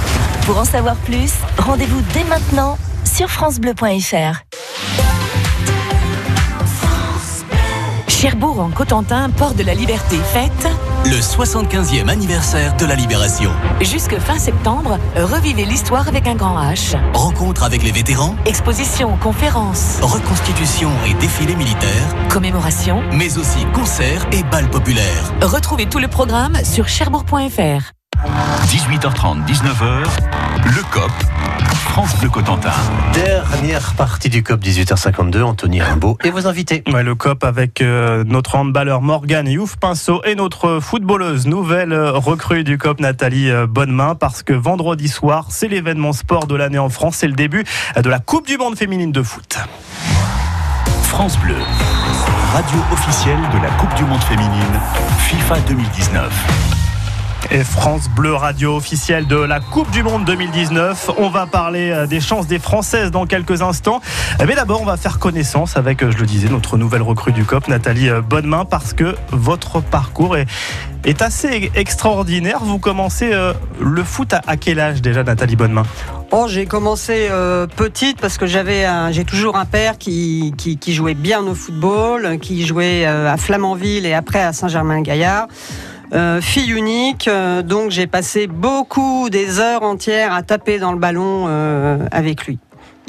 Pour 0.47 0.59
en 0.59 0.65
savoir 0.65 0.97
plus, 0.97 1.33
rendez-vous 1.59 2.01
dès 2.15 2.25
maintenant 2.25 2.79
sur 3.05 3.29
francebleu.fr. 3.29 5.18
Cherbourg 8.21 8.59
en 8.59 8.71
Cotentin, 8.71 9.31
port 9.31 9.55
de 9.55 9.63
la 9.63 9.75
Liberté, 9.75 10.17
fête. 10.17 10.69
Le 11.05 11.21
75e 11.21 12.09
anniversaire 12.09 12.77
de 12.77 12.85
la 12.85 12.97
Libération. 12.97 13.53
Jusque 13.81 14.19
fin 14.19 14.41
septembre, 14.41 14.99
revivez 15.15 15.65
l'histoire 15.65 16.09
avec 16.09 16.27
un 16.27 16.35
grand 16.35 16.61
H. 16.61 16.97
Rencontre 17.15 17.63
avec 17.63 17.85
les 17.85 17.93
vétérans, 17.93 18.35
Exposition, 18.45 19.17
conférences, 19.19 20.01
reconstitution 20.03 20.91
et 21.07 21.15
défilé 21.15 21.55
militaire, 21.55 22.17
commémoration. 22.29 23.05
mais 23.13 23.39
aussi 23.39 23.65
concerts 23.73 24.27
et 24.33 24.43
balles 24.43 24.69
populaires. 24.69 25.33
Retrouvez 25.41 25.87
tout 25.87 26.01
le 26.01 26.09
programme 26.09 26.57
sur 26.65 26.89
cherbourg.fr. 26.89 27.98
18h30, 28.25 29.47
19h, 29.47 30.03
le 30.65 30.83
COP, 30.91 31.11
France 31.85 32.19
Bleu 32.19 32.29
Cotentin. 32.29 32.73
Dernière 33.13 33.95
partie 33.95 34.29
du 34.29 34.43
COP 34.43 34.61
18h52, 34.61 35.43
Anthony 35.43 35.81
Rimbaud 35.81 36.19
et 36.25 36.31
vos 36.31 36.49
invités. 36.49 36.83
Ouais, 36.93 37.05
le 37.05 37.15
COP 37.15 37.45
avec 37.45 37.81
euh, 37.81 38.25
notre 38.27 38.57
handballeur 38.57 39.03
Morgane 39.03 39.47
Youf 39.47 39.77
Pinceau 39.77 40.21
et 40.25 40.35
notre 40.35 40.81
footballeuse 40.81 41.47
nouvelle 41.47 41.93
euh, 41.93 42.13
recrue 42.13 42.65
du 42.65 42.77
COP 42.77 42.99
Nathalie 42.99 43.51
euh, 43.51 43.69
Bonnemain 43.69 44.17
parce 44.17 44.43
que 44.43 44.53
vendredi 44.53 45.09
soir 45.09 45.47
c'est 45.51 45.69
l'événement 45.69 46.13
sport 46.13 46.49
de 46.49 46.57
l'année 46.57 46.79
en 46.79 46.89
France, 46.89 47.17
c'est 47.19 47.29
le 47.29 47.35
début 47.35 47.65
de 47.97 48.09
la 48.09 48.19
Coupe 48.19 48.47
du 48.47 48.59
Monde 48.59 48.77
féminine 48.77 49.13
de 49.13 49.23
foot. 49.23 49.59
France 51.05 51.39
Bleu, 51.39 51.57
radio 52.53 52.79
officielle 52.93 53.41
de 53.53 53.63
la 53.63 53.71
Coupe 53.71 53.95
du 53.95 54.05
Monde 54.05 54.23
féminine 54.23 54.81
FIFA 55.19 55.61
2019. 55.69 56.78
Et 57.51 57.65
France 57.65 58.11
Bleu 58.11 58.35
Radio 58.35 58.77
officielle 58.77 59.27
de 59.27 59.37
la 59.37 59.59
Coupe 59.59 59.91
du 59.91 60.03
Monde 60.03 60.27
2019. 60.27 61.13
On 61.17 61.31
va 61.31 61.47
parler 61.47 61.91
euh, 61.91 62.07
des 62.07 62.21
chances 62.21 62.47
des 62.47 62.59
Françaises 62.59 63.11
dans 63.11 63.25
quelques 63.25 63.63
instants. 63.63 64.03
Mais 64.47 64.55
d'abord, 64.55 64.83
on 64.83 64.85
va 64.85 64.99
faire 64.99 65.19
connaissance 65.19 65.79
avec, 65.79 66.03
euh, 66.03 66.11
je 66.11 66.19
le 66.19 66.27
disais, 66.27 66.51
notre 66.51 66.77
nouvelle 66.77 67.01
recrue 67.01 67.33
du 67.33 67.47
COP, 67.47 67.69
Nathalie 67.69 68.11
euh, 68.11 68.21
Bonnemain, 68.21 68.67
parce 68.67 68.93
que 68.93 69.17
votre 69.31 69.81
parcours 69.81 70.37
est, 70.37 70.47
assez 71.23 71.71
extraordinaire. 71.75 72.59
Vous 72.63 72.79
commencez 72.79 73.33
le 73.81 74.05
foot 74.05 74.35
à, 74.35 74.57
quel 74.59 74.79
âge 74.79 75.01
déjà, 75.01 75.25
Nathalie 75.25 75.57
Bonnemain 75.57 75.85
Oh, 76.33 76.45
j'ai 76.49 76.67
commencé 76.67 77.29
petite 77.77 78.21
parce 78.21 78.37
que 78.37 78.45
j'avais, 78.45 78.85
j'ai 79.11 79.25
toujours 79.25 79.57
un 79.57 79.65
père 79.65 79.97
qui, 79.97 80.53
jouait 80.87 81.15
bien 81.15 81.41
au 81.41 81.55
football, 81.55 82.39
qui 82.41 82.67
jouait 82.67 83.07
à 83.07 83.39
Flamanville 83.39 84.05
et 84.05 84.13
après 84.13 84.43
à 84.43 84.53
Saint-Germain-Gaillard. 84.53 85.47
Euh, 86.13 86.41
fille 86.41 86.71
unique, 86.71 87.29
euh, 87.29 87.63
donc 87.63 87.91
j'ai 87.91 88.07
passé 88.07 88.47
beaucoup 88.47 89.29
des 89.31 89.61
heures 89.61 89.83
entières 89.83 90.33
à 90.33 90.43
taper 90.43 90.79
dans 90.79 90.93
le 90.93 90.99
ballon 90.99 91.45
euh, 91.49 91.99
avec 92.11 92.47
lui. 92.47 92.59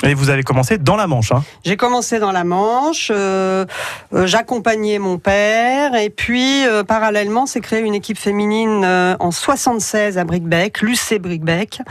Et 0.03 0.13
vous 0.13 0.29
avez 0.29 0.43
commencé 0.43 0.77
dans 0.77 0.95
la 0.95 1.07
Manche. 1.07 1.33
hein. 1.33 1.43
J'ai 1.65 1.75
commencé 1.75 2.19
dans 2.19 2.31
la 2.31 2.45
Manche, 2.45 3.11
euh, 3.13 3.65
euh, 4.13 4.27
j'accompagnais 4.27 4.97
mon 4.97 5.17
père 5.17 5.93
et 5.95 6.09
puis 6.09 6.65
euh, 6.65 6.83
parallèlement 6.83 7.45
s'est 7.45 7.59
créée 7.59 7.81
une 7.81 7.95
équipe 7.95 8.17
féminine 8.17 8.83
euh, 8.85 9.15
en 9.19 9.31
76 9.31 10.17
à 10.17 10.23
Brickbeck, 10.23 10.81
l'UC 10.81 11.19
Brickbeck, 11.19 11.81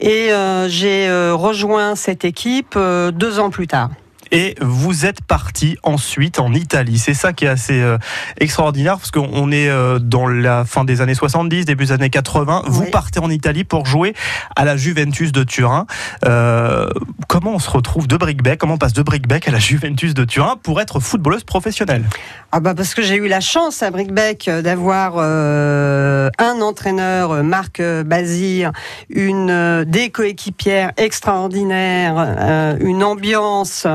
et 0.00 0.32
euh, 0.32 0.68
j'ai 0.68 1.08
euh, 1.08 1.34
rejoint 1.34 1.94
cette 1.94 2.24
équipe 2.24 2.74
euh, 2.76 3.12
deux 3.12 3.38
ans 3.38 3.50
plus 3.50 3.68
tard. 3.68 3.90
Et 4.34 4.54
vous 4.62 5.04
êtes 5.04 5.20
parti 5.22 5.76
ensuite 5.82 6.38
en 6.40 6.54
Italie. 6.54 6.98
C'est 6.98 7.12
ça 7.12 7.34
qui 7.34 7.44
est 7.44 7.48
assez 7.48 7.80
euh, 7.82 7.98
extraordinaire 8.38 8.96
parce 8.96 9.10
qu'on 9.10 9.52
est 9.52 9.68
euh, 9.68 9.98
dans 9.98 10.26
la 10.26 10.64
fin 10.64 10.84
des 10.84 11.02
années 11.02 11.14
70, 11.14 11.66
début 11.66 11.84
des 11.84 11.92
années 11.92 12.08
80. 12.08 12.62
Vous 12.66 12.84
Oui. 12.84 12.90
partez 12.90 13.20
en 13.20 13.28
Italie 13.28 13.64
pour 13.64 13.84
jouer 13.84 14.14
à 14.56 14.64
la 14.64 14.76
Juventus 14.78 15.32
de 15.32 15.44
Turin. 15.44 15.86
Euh, 16.24 16.88
comment 17.28 17.52
on 17.52 17.58
se 17.58 17.68
retrouve 17.68 18.08
de 18.08 18.16
Brickbeck 18.16 18.58
Comment 18.58 18.74
on 18.74 18.78
passe 18.78 18.94
de 18.94 19.02
Brickbeck 19.02 19.48
à 19.48 19.50
la 19.50 19.58
Juventus 19.58 20.14
de 20.14 20.24
Turin 20.24 20.56
pour 20.62 20.80
être 20.80 20.98
footballeuse 20.98 21.44
professionnelle? 21.44 22.04
Ah 22.52 22.60
bah 22.60 22.74
parce 22.74 22.94
que 22.94 23.02
j'ai 23.02 23.16
eu 23.16 23.28
la 23.28 23.40
chance 23.40 23.82
à 23.82 23.90
Brickbeck 23.90 24.48
d'avoir 24.62 25.14
euh, 25.16 26.30
un 26.38 26.60
entraîneur, 26.62 27.42
Marc 27.44 27.82
Bazir, 27.82 28.72
une 29.10 29.84
des 29.86 30.10
coéquipières 30.10 30.92
extraordinaires, 30.96 32.14
euh, 32.18 32.76
une 32.80 33.04
ambiance 33.04 33.86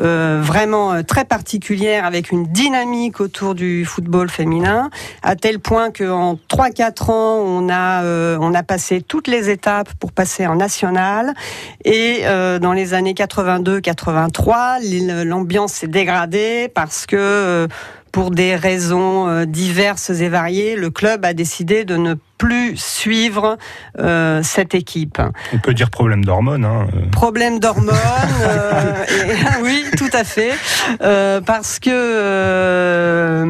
euh, 0.00 0.40
vraiment 0.42 0.92
euh, 0.92 1.02
très 1.02 1.24
particulière 1.24 2.04
avec 2.04 2.30
une 2.30 2.46
dynamique 2.46 3.20
autour 3.20 3.54
du 3.54 3.84
football 3.84 4.28
féminin, 4.30 4.90
à 5.22 5.36
tel 5.36 5.58
point 5.60 5.90
qu'en 5.90 6.34
3-4 6.48 7.10
ans, 7.10 7.38
on 7.46 7.68
a, 7.68 8.02
euh, 8.04 8.36
on 8.40 8.54
a 8.54 8.62
passé 8.62 9.02
toutes 9.02 9.28
les 9.28 9.50
étapes 9.50 9.88
pour 10.00 10.12
passer 10.12 10.46
en 10.46 10.56
national. 10.56 11.34
Et 11.84 12.20
euh, 12.24 12.58
dans 12.58 12.72
les 12.72 12.94
années 12.94 13.14
82-83, 13.14 14.80
l'il- 14.80 15.22
l'ambiance 15.22 15.72
s'est 15.72 15.86
dégradée 15.88 16.70
parce 16.74 17.06
que 17.06 17.68
pour 18.14 18.30
des 18.30 18.54
raisons 18.54 19.26
euh, 19.26 19.44
diverses 19.44 20.10
et 20.10 20.28
variées, 20.28 20.76
le 20.76 20.88
club 20.90 21.24
a 21.24 21.34
décidé 21.34 21.84
de 21.84 21.96
ne 21.96 22.14
plus 22.38 22.76
suivre 22.76 23.58
euh, 23.98 24.40
cette 24.44 24.72
équipe. 24.76 25.20
On 25.52 25.58
peut 25.58 25.74
dire 25.74 25.90
problème 25.90 26.24
d'hormones. 26.24 26.64
hein. 26.64 26.86
Problème 27.10 27.58
d'hormones, 27.58 27.90
euh, 28.42 28.92
et- 29.08 29.62
oui, 29.62 29.84
tout 29.98 30.10
à 30.12 30.22
fait, 30.22 30.52
Euh, 31.02 31.40
parce 31.40 31.80
que 31.80 31.90
euh, 31.90 33.44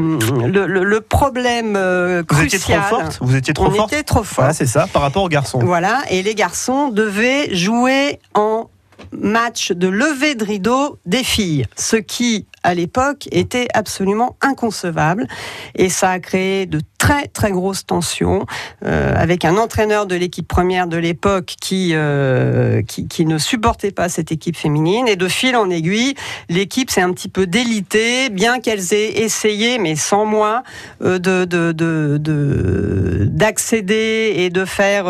le, 0.46 0.66
le- 0.66 0.84
le 0.84 1.00
problème 1.02 1.74
euh, 1.76 2.22
Vous 2.26 2.34
crucial. 2.36 2.60
étiez 2.62 2.74
trop 2.76 2.88
forte 3.00 3.18
Vous 3.20 3.36
étiez 3.36 3.52
trop 3.52 3.66
on 3.66 3.70
forte 3.70 3.92
était 3.92 4.02
trop 4.02 4.22
fort. 4.24 4.44
Voilà, 4.44 4.54
c'est 4.54 4.64
ça, 4.66 4.86
par 4.90 5.02
rapport 5.02 5.24
aux 5.24 5.28
garçons. 5.28 5.58
Voilà, 5.62 6.00
et 6.08 6.22
les 6.22 6.34
garçons 6.34 6.88
devaient 6.88 7.54
jouer 7.54 8.18
en 8.32 8.70
match 9.12 9.72
de 9.72 9.88
levée 9.88 10.34
de 10.34 10.44
rideau 10.44 10.98
des 11.04 11.22
filles, 11.22 11.66
ce 11.76 11.96
qui, 11.96 12.46
à 12.64 12.74
l'époque, 12.74 13.28
était 13.30 13.68
absolument 13.74 14.36
inconcevable. 14.40 15.28
Et 15.76 15.88
ça 15.88 16.10
a 16.10 16.18
créé 16.18 16.66
de 16.66 16.80
très, 16.98 17.28
très 17.28 17.52
grosses 17.52 17.86
tensions, 17.86 18.46
euh, 18.84 19.14
avec 19.16 19.44
un 19.44 19.56
entraîneur 19.56 20.06
de 20.06 20.16
l'équipe 20.16 20.48
première 20.48 20.86
de 20.86 20.96
l'époque 20.96 21.54
qui, 21.60 21.90
euh, 21.92 22.82
qui, 22.82 23.06
qui 23.06 23.26
ne 23.26 23.38
supportait 23.38 23.92
pas 23.92 24.08
cette 24.08 24.32
équipe 24.32 24.56
féminine. 24.56 25.06
Et 25.06 25.16
de 25.16 25.28
fil 25.28 25.54
en 25.54 25.68
aiguille, 25.70 26.14
l'équipe 26.48 26.90
s'est 26.90 27.02
un 27.02 27.12
petit 27.12 27.28
peu 27.28 27.46
délitée, 27.46 28.30
bien 28.30 28.58
qu'elles 28.58 28.94
aient 28.94 29.22
essayé, 29.22 29.78
mais 29.78 29.94
sans 29.96 30.24
moi, 30.24 30.62
euh, 31.02 31.18
de, 31.18 31.44
de, 31.44 31.72
de, 31.72 32.16
de- 32.18 33.26
d'accéder 33.30 34.32
et 34.36 34.48
de 34.50 34.64
faire 34.64 35.06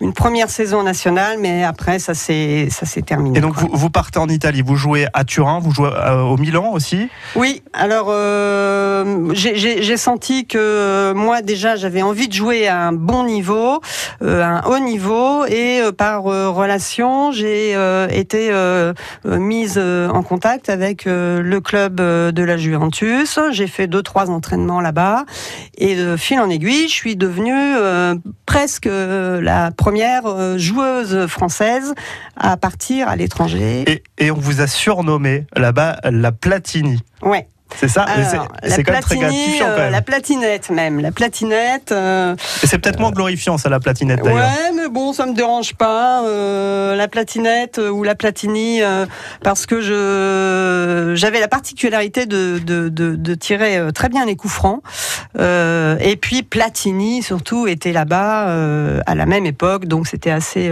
une 0.00 0.14
première 0.14 0.48
saison 0.48 0.82
nationale, 0.82 1.36
mais 1.38 1.62
après, 1.62 1.98
ça 1.98 2.14
s'est, 2.14 2.68
ça 2.70 2.86
s'est 2.86 3.02
terminé. 3.02 3.38
Et 3.38 3.42
donc 3.42 3.54
vous, 3.56 3.68
vous 3.70 3.90
partez 3.90 4.18
en 4.18 4.28
Italie, 4.28 4.62
vous 4.62 4.76
jouez 4.76 5.06
à 5.12 5.24
Turin, 5.24 5.58
vous 5.60 5.72
jouez 5.72 5.90
au 5.90 6.36
Milan 6.38 6.77
aussi. 6.78 7.08
Oui, 7.34 7.60
alors 7.72 8.06
euh, 8.10 9.32
j'ai 9.34 9.96
senti 9.96 10.46
que 10.46 10.58
euh, 10.58 11.12
moi 11.12 11.42
déjà 11.42 11.74
j'avais 11.74 12.02
envie 12.02 12.28
de 12.28 12.32
jouer 12.32 12.68
à 12.68 12.86
un 12.86 12.92
bon 12.92 13.24
niveau, 13.24 13.80
euh, 14.22 14.44
un 14.44 14.62
haut 14.62 14.78
niveau, 14.78 15.44
et 15.44 15.80
euh, 15.80 15.90
par 15.90 16.22
relation 16.22 17.32
j'ai 17.32 17.74
été 18.10 18.52
mise 19.24 19.78
en 19.78 20.22
contact 20.22 20.68
avec 20.68 21.04
le 21.06 21.58
club 21.58 21.96
de 21.96 22.42
la 22.42 22.56
Juventus. 22.56 23.38
J'ai 23.50 23.66
fait 23.66 23.88
deux 23.88 24.02
trois 24.02 24.30
entraînements 24.30 24.80
là-bas, 24.80 25.24
et 25.76 25.96
de 25.96 26.16
fil 26.16 26.38
en 26.38 26.48
aiguille, 26.48 26.88
je 26.88 26.94
suis 26.94 27.16
devenue 27.16 27.74
presque 28.46 28.88
la 28.88 29.70
première 29.72 30.58
joueuse 30.58 31.26
française 31.26 31.94
à 32.36 32.56
partir 32.56 33.08
à 33.08 33.16
l'étranger. 33.16 33.84
Et, 33.86 34.02
et, 34.18 34.30
on 34.30 34.38
vous 34.38 34.60
a 34.60 34.66
surnommé 34.66 35.46
là-bas 35.56 35.98
la 36.04 36.32
Ouais. 37.22 37.48
C'est 37.76 37.88
ça 37.88 38.06
C'est 38.64 38.82
quand 38.82 38.92
même 38.92 39.02
très 39.02 39.16
gratifiant 39.16 39.66
quand 39.66 39.82
même. 39.82 39.92
la 39.92 40.02
platinette 40.02 40.70
même, 40.70 41.00
la 41.00 41.12
platinette. 41.12 41.92
Euh, 41.92 42.34
c'est 42.64 42.78
peut-être 42.78 43.00
moins 43.00 43.10
glorifiant 43.10 43.58
ça, 43.58 43.68
la 43.68 43.80
platinette 43.80 44.22
d'ailleurs. 44.22 44.38
Ouais, 44.38 44.72
mais 44.74 44.88
bon, 44.88 45.12
ça 45.12 45.26
me 45.26 45.34
dérange 45.34 45.74
pas. 45.74 46.24
Euh, 46.24 46.96
la 46.96 47.08
platinette 47.08 47.78
ou 47.78 48.02
la 48.02 48.14
platini, 48.14 48.82
euh, 48.82 49.06
parce 49.42 49.66
que 49.66 49.80
je 49.80 51.12
j'avais 51.14 51.40
la 51.40 51.48
particularité 51.48 52.26
de, 52.26 52.58
de, 52.58 52.88
de, 52.88 53.14
de, 53.16 53.34
tirer 53.34 53.80
très 53.94 54.08
bien 54.08 54.26
les 54.26 54.36
coups 54.36 54.52
francs. 54.52 54.82
et 55.38 56.16
puis 56.20 56.42
Platini 56.42 57.22
surtout 57.22 57.66
était 57.66 57.92
là-bas 57.92 59.00
à 59.06 59.14
la 59.14 59.26
même 59.26 59.46
époque, 59.46 59.86
donc 59.86 60.06
c'était 60.06 60.30
assez 60.30 60.70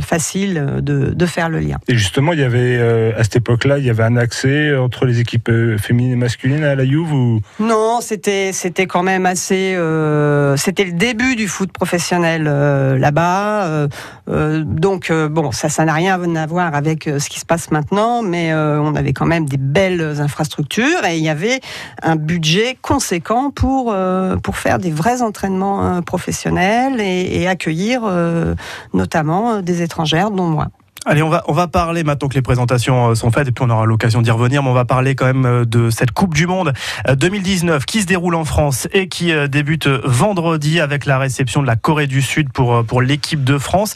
facile 0.00 0.80
de, 0.80 1.12
de 1.14 1.26
faire 1.26 1.48
le 1.48 1.60
lien. 1.60 1.76
Et 1.88 1.96
justement, 1.96 2.32
il 2.32 2.40
y 2.40 2.44
avait 2.44 2.80
à 3.16 3.22
cette 3.24 3.36
époque-là, 3.36 3.78
il 3.78 3.84
y 3.84 3.90
avait 3.90 4.04
un 4.04 4.16
accès 4.16 4.74
entre 4.76 5.06
les 5.06 5.20
équipes 5.20 5.50
féminines 5.78 6.12
et 6.12 6.16
masculines 6.16 6.37
à 6.44 6.74
la 6.74 6.84
Juve 6.84 7.12
ou? 7.12 7.40
Non, 7.58 7.98
c'était 8.00 8.52
quand 8.86 9.02
même 9.02 9.26
assez. 9.26 9.74
Euh, 9.74 10.56
c'était 10.56 10.84
le 10.84 10.92
début 10.92 11.34
du 11.34 11.48
foot 11.48 11.72
professionnel 11.72 12.46
euh, 12.46 12.96
là-bas. 12.96 13.88
Euh, 14.28 14.62
donc 14.64 15.10
bon, 15.12 15.50
ça 15.50 15.68
ça 15.68 15.84
n'a 15.84 15.94
rien 15.94 16.36
à 16.36 16.46
voir 16.46 16.74
avec 16.74 17.04
ce 17.04 17.28
qui 17.28 17.40
se 17.40 17.46
passe 17.46 17.70
maintenant, 17.70 18.22
mais 18.22 18.54
on 18.54 18.94
avait 18.94 19.12
quand 19.12 19.26
même 19.26 19.46
des 19.46 19.56
belles 19.56 20.20
infrastructures 20.20 21.04
et 21.04 21.16
il 21.16 21.24
y 21.24 21.28
avait 21.28 21.60
un 22.02 22.16
budget 22.16 22.78
conséquent 22.80 23.50
pour 23.50 23.94
pour 24.42 24.56
faire 24.56 24.78
des 24.78 24.90
vrais 24.90 25.22
entraînements 25.22 26.02
professionnels 26.02 27.00
et 27.00 27.46
accueillir 27.46 28.02
notamment 28.94 29.60
des 29.60 29.82
étrangères, 29.82 30.30
dont 30.30 30.46
moi. 30.46 30.68
Allez, 31.10 31.22
on 31.22 31.30
va, 31.30 31.68
parler 31.68 32.04
maintenant 32.04 32.28
que 32.28 32.34
les 32.34 32.42
présentations 32.42 33.08
euh, 33.08 33.14
sont 33.14 33.30
faites 33.30 33.48
et 33.48 33.50
puis 33.50 33.64
on 33.66 33.70
aura 33.70 33.86
l'occasion 33.86 34.20
d'y 34.20 34.30
revenir, 34.30 34.62
mais 34.62 34.68
on 34.68 34.74
va 34.74 34.84
parler 34.84 35.14
quand 35.14 35.24
même 35.24 35.46
euh, 35.46 35.64
de 35.64 35.88
cette 35.88 36.10
Coupe 36.10 36.34
du 36.34 36.46
Monde 36.46 36.74
2019 37.10 37.76
euh, 37.76 37.78
qui 37.86 38.02
se 38.02 38.06
déroule 38.06 38.34
en 38.34 38.44
France 38.44 38.88
et 38.92 39.08
qui 39.08 39.32
débute 39.48 39.86
vendredi 39.86 40.80
avec 40.80 41.06
la 41.06 41.18
réception 41.18 41.62
de 41.62 41.66
la 41.66 41.76
Corée 41.76 42.08
du 42.08 42.20
Sud 42.20 42.52
pour, 42.52 43.00
l'équipe 43.00 43.42
de 43.42 43.56
France. 43.56 43.94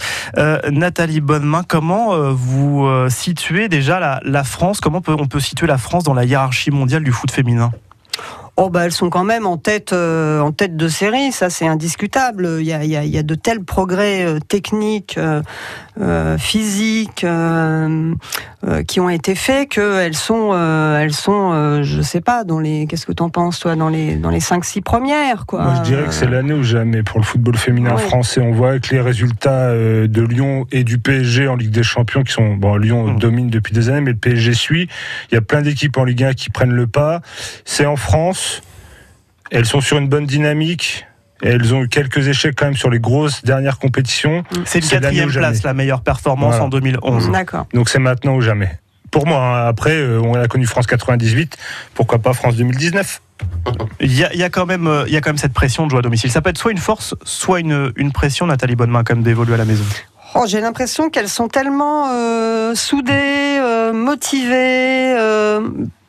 Nathalie 0.70 1.20
Bonnemain, 1.20 1.64
comment 1.66 2.33
vous 2.33 2.88
situez 3.09 3.68
déjà 3.68 4.01
la, 4.01 4.20
la 4.25 4.44
France? 4.44 4.81
Comment 4.81 5.01
peut, 5.01 5.16
on 5.18 5.27
peut 5.27 5.40
situer 5.40 5.66
la 5.66 5.79
France 5.79 6.05
dans 6.05 6.14
la 6.14 6.25
hiérarchie 6.25 6.70
mondiale 6.70 7.03
du 7.03 7.12
foot 7.12 7.31
féminin? 7.31 7.72
Oh 8.58 8.68
bah 8.68 8.84
elles 8.84 8.92
sont 8.92 9.08
quand 9.08 9.24
même 9.24 9.46
en 9.46 9.56
tête, 9.56 9.94
euh, 9.94 10.38
en 10.40 10.52
tête 10.52 10.76
de 10.76 10.86
série, 10.86 11.32
ça 11.32 11.48
c'est 11.48 11.66
indiscutable. 11.66 12.58
Il 12.60 12.66
y, 12.66 12.74
a, 12.74 12.84
il, 12.84 12.90
y 12.90 12.96
a, 12.96 13.04
il 13.04 13.10
y 13.10 13.16
a, 13.16 13.22
de 13.22 13.34
tels 13.34 13.64
progrès 13.64 14.26
euh, 14.26 14.40
techniques, 14.40 15.16
euh, 15.16 15.40
euh 16.00 16.36
physiques 16.36 17.26
qui 18.86 19.00
ont 19.00 19.10
été 19.10 19.34
faits 19.34 19.70
qu'elles 19.70 20.14
sont, 20.14 20.54
elles 20.54 21.12
sont, 21.12 21.82
je 21.82 22.00
sais 22.00 22.20
pas, 22.20 22.44
dans 22.44 22.60
les. 22.60 22.86
Qu'est-ce 22.86 23.06
que 23.06 23.12
tu 23.12 23.22
en 23.22 23.28
penses 23.28 23.58
toi, 23.58 23.74
dans 23.74 23.88
les 23.88 24.16
dans 24.16 24.30
les 24.30 24.40
cinq 24.40 24.64
six 24.64 24.82
premières 24.82 25.46
quoi. 25.46 25.62
Moi 25.62 25.74
je 25.78 25.82
dirais 25.82 26.04
que 26.04 26.14
c'est 26.14 26.28
l'année 26.28 26.52
ou 26.52 26.62
jamais 26.62 27.02
pour 27.02 27.18
le 27.18 27.24
football 27.24 27.56
féminin 27.56 27.96
français. 27.96 28.40
On 28.40 28.52
voit 28.52 28.78
que 28.78 28.94
les 28.94 29.00
résultats 29.00 29.72
de 29.72 30.22
Lyon 30.22 30.66
et 30.70 30.84
du 30.84 30.98
PSG 30.98 31.48
en 31.48 31.56
Ligue 31.56 31.72
des 31.72 31.82
Champions 31.82 32.22
qui 32.22 32.32
sont 32.32 32.54
bon 32.54 32.76
Lyon 32.76 33.08
mmh. 33.08 33.18
domine 33.18 33.50
depuis 33.50 33.74
des 33.74 33.88
années, 33.88 34.00
mais 34.00 34.12
le 34.12 34.18
PSG 34.18 34.54
suit. 34.54 34.88
Il 35.30 35.34
y 35.34 35.38
a 35.38 35.42
plein 35.42 35.62
d'équipes 35.62 35.96
en 35.96 36.04
Ligue 36.04 36.24
1 36.24 36.34
qui 36.34 36.50
prennent 36.50 36.72
le 36.72 36.86
pas. 36.86 37.20
C'est 37.64 37.86
en 37.86 37.96
France 37.96 38.41
elles 39.52 39.66
sont 39.66 39.80
sur 39.80 39.98
une 39.98 40.08
bonne 40.08 40.26
dynamique. 40.26 41.06
elles 41.42 41.74
ont 41.74 41.82
eu 41.82 41.88
quelques 41.88 42.28
échecs 42.28 42.54
quand 42.56 42.64
même 42.64 42.76
sur 42.76 42.90
les 42.90 42.98
grosses 42.98 43.44
dernières 43.44 43.78
compétitions. 43.78 44.44
C'est 44.64 44.80
une 44.80 44.88
quatrième 44.88 45.30
place, 45.30 45.62
la 45.62 45.74
meilleure 45.74 46.00
performance 46.00 46.56
en 46.56 46.68
2011. 46.68 47.30
D'accord. 47.30 47.66
Donc 47.74 47.88
c'est 47.88 47.98
maintenant 47.98 48.34
ou 48.34 48.40
jamais. 48.40 48.70
Pour 49.10 49.26
moi, 49.26 49.38
hein. 49.38 49.66
après, 49.68 49.92
euh, 49.92 50.22
on 50.22 50.34
a 50.34 50.48
connu 50.48 50.64
France 50.64 50.86
98, 50.86 51.58
pourquoi 51.94 52.18
pas 52.18 52.32
France 52.32 52.56
2019 52.56 53.20
il 54.00 54.16
y, 54.16 54.22
a, 54.22 54.50
quand 54.50 54.66
même, 54.66 54.86
euh, 54.86 55.04
il 55.08 55.12
y 55.12 55.16
a 55.16 55.20
quand 55.20 55.30
même 55.30 55.36
cette 55.36 55.52
pression 55.52 55.84
de 55.84 55.90
jouer 55.90 55.98
à 55.98 56.02
domicile. 56.02 56.30
Ça 56.30 56.40
peut 56.40 56.50
être 56.50 56.58
soit 56.58 56.70
une 56.70 56.78
force, 56.78 57.16
soit 57.24 57.58
une, 57.58 57.92
une 57.96 58.12
pression, 58.12 58.46
Nathalie 58.46 58.76
Bonnemain, 58.76 59.02
comme 59.02 59.24
d'évoluer 59.24 59.54
à 59.54 59.56
la 59.56 59.64
maison. 59.64 59.84
Oh, 60.36 60.44
j'ai 60.46 60.60
l'impression 60.60 61.10
qu'elles 61.10 61.28
sont 61.28 61.48
tellement 61.48 62.10
euh, 62.12 62.76
soudées, 62.76 63.60
motivées, 63.92 65.16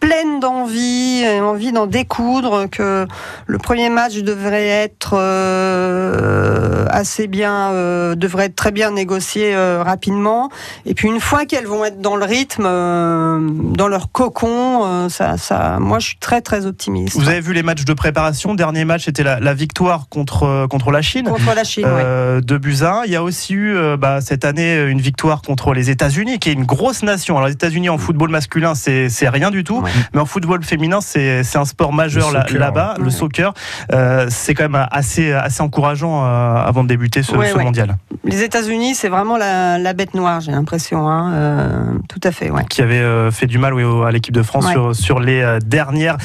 pleine 0.04 0.42
d'envie, 0.42 1.24
envie 1.42 1.72
d'en 1.72 1.88
découdre, 1.88 2.70
que 2.70 3.08
le 3.48 3.58
premier 3.58 3.90
match 3.90 4.18
devrait 4.18 4.68
être 4.68 5.14
euh, 5.14 6.86
assez 6.90 7.28
bien, 7.28 7.72
euh, 7.72 8.14
devrait 8.14 8.48
être 8.48 8.56
très 8.56 8.74
bien 8.74 8.92
négocié 8.92 9.56
euh, 9.56 9.82
rapidement. 9.82 10.50
Et 10.86 10.94
puis 10.94 11.08
une 11.08 11.22
fois 11.22 11.46
qu'elles 11.46 11.68
vont 11.68 11.86
être 11.86 12.02
dans 12.02 12.18
le 12.18 12.26
rythme, 12.26 12.64
dans 12.64 13.88
leur 13.88 14.12
cocon, 14.12 15.08
ça, 15.08 15.38
ça, 15.38 15.78
moi 15.80 16.00
je 16.00 16.08
suis 16.08 16.18
très 16.18 16.42
très 16.42 16.66
optimiste. 16.66 17.18
Vous 17.18 17.30
avez 17.30 17.40
vu 17.40 17.54
les 17.54 17.64
matchs 17.64 17.86
de 17.86 17.94
préparation. 17.94 18.56
Dernier 18.56 18.84
match 18.84 19.06
c'était 19.06 19.24
la, 19.24 19.54
victoire 19.54 20.10
contre 20.10 20.68
contre 20.70 20.92
la 20.92 21.02
Chine. 21.02 21.30
Contre 21.30 21.56
la 21.56 21.64
Chine, 21.64 21.86
De 21.86 22.58
Buzyn. 22.58 23.04
Il 23.06 23.12
y 23.12 23.16
a 23.16 23.24
aussi 23.24 23.54
eu 23.54 23.78
bah, 23.98 24.20
cette 24.20 24.44
année 24.44 24.82
une 24.82 25.00
victoire 25.00 25.42
contre 25.42 25.74
les 25.74 25.90
États-Unis, 25.90 26.40
qui 26.40 26.50
est 26.50 26.54
une 26.54 26.66
grosse 26.66 27.04
nation. 27.04 27.38
Alors 27.38 27.48
les 27.48 27.54
États-Unis 27.54 27.90
en 27.90 27.98
football 27.98 28.30
masculin, 28.30 28.74
c'est 28.76 29.30
rien 29.30 29.50
du 29.50 29.64
tout. 29.64 29.82
Mais 30.14 30.20
en 30.20 30.26
football 30.26 30.64
féminin, 30.64 31.00
c'est 31.02 31.56
un 31.56 31.66
sport 31.66 31.94
majeur 31.94 32.32
là-bas, 32.32 32.96
le 33.00 33.10
soccer. 33.10 33.54
Euh, 33.92 34.28
c'est 34.30 34.54
quand 34.54 34.70
même 34.70 34.88
assez, 34.92 35.32
assez 35.32 35.62
encourageant 35.62 36.24
euh, 36.24 36.56
avant 36.56 36.84
de 36.84 36.90
débuter 36.90 37.24
ce, 37.24 37.34
mondial. 37.58 37.98
Les 38.24 38.44
États-Unis, 38.44 38.96
c'est 38.96 39.10
vraiment 39.10 39.38
la, 39.38 39.94
bête 39.94 40.14
noire, 40.14 40.42
j'ai 40.42 40.52
l'impression. 40.52 41.08
Hein. 41.08 41.34
Euh, 41.34 41.84
tout 42.10 42.22
à 42.24 42.32
fait, 42.32 42.50
ouais. 42.50 42.66
Qui 42.70 42.82
avait 42.82 43.32
fait 43.32 43.48
du 43.48 43.58
mal 43.58 43.74
à 44.06 44.12
l'équipe 44.12 44.34
de 44.34 44.44
France 44.44 44.70
sur, 44.70 44.96
sur, 44.96 45.20
les 45.20 45.60
dernières 45.66 46.18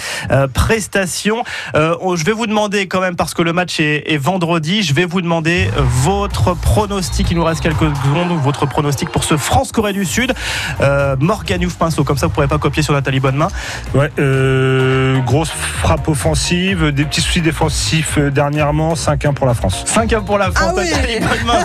prestations. 0.54 1.42
je 1.74 2.24
vais 2.24 2.33
vous 2.33 2.46
demander 2.46 2.88
quand 2.88 3.00
même, 3.00 3.16
parce 3.16 3.35
que 3.35 3.42
le 3.42 3.52
match 3.52 3.81
est, 3.81 4.18
vendredi, 4.18 4.83
je 4.83 4.94
vais 4.94 5.04
vous 5.04 5.20
demander 5.20 5.68
votre 5.76 6.54
pronostic. 6.54 7.31
Il 7.31 7.37
nous 7.37 7.44
reste 7.44 7.61
quelques 7.61 7.78
secondes. 7.78 8.38
Votre 8.42 8.66
pronostic 8.66 9.11
pour 9.11 9.24
ce 9.24 9.37
France-Corée 9.37 9.92
du 9.92 10.04
Sud. 10.04 10.33
Morgan 11.20 11.61
Youf 11.61 11.76
Pinceau, 11.76 12.04
comme 12.04 12.16
ça 12.16 12.26
vous 12.26 12.31
ne 12.31 12.35
pourrez 12.35 12.48
pas 12.48 12.59
copier 12.59 12.83
sur 12.83 12.94
Nathalie 12.94 13.20
Bonnemain. 13.20 13.48
Ouais, 13.94 14.11
euh, 14.18 15.18
grosse 15.21 15.51
frappe 15.51 16.09
offensive, 16.09 16.92
des 16.92 17.05
petits 17.05 17.21
soucis 17.21 17.40
défensifs 17.40 18.18
euh, 18.18 18.31
dernièrement, 18.31 18.94
5-1 18.94 19.33
pour 19.35 19.47
la 19.47 19.55
France. 19.55 19.85
5-1 19.87 20.25
pour 20.25 20.38
la 20.38 20.51
France, 20.51 20.75
ah 20.77 20.81
oui. 20.81 21.18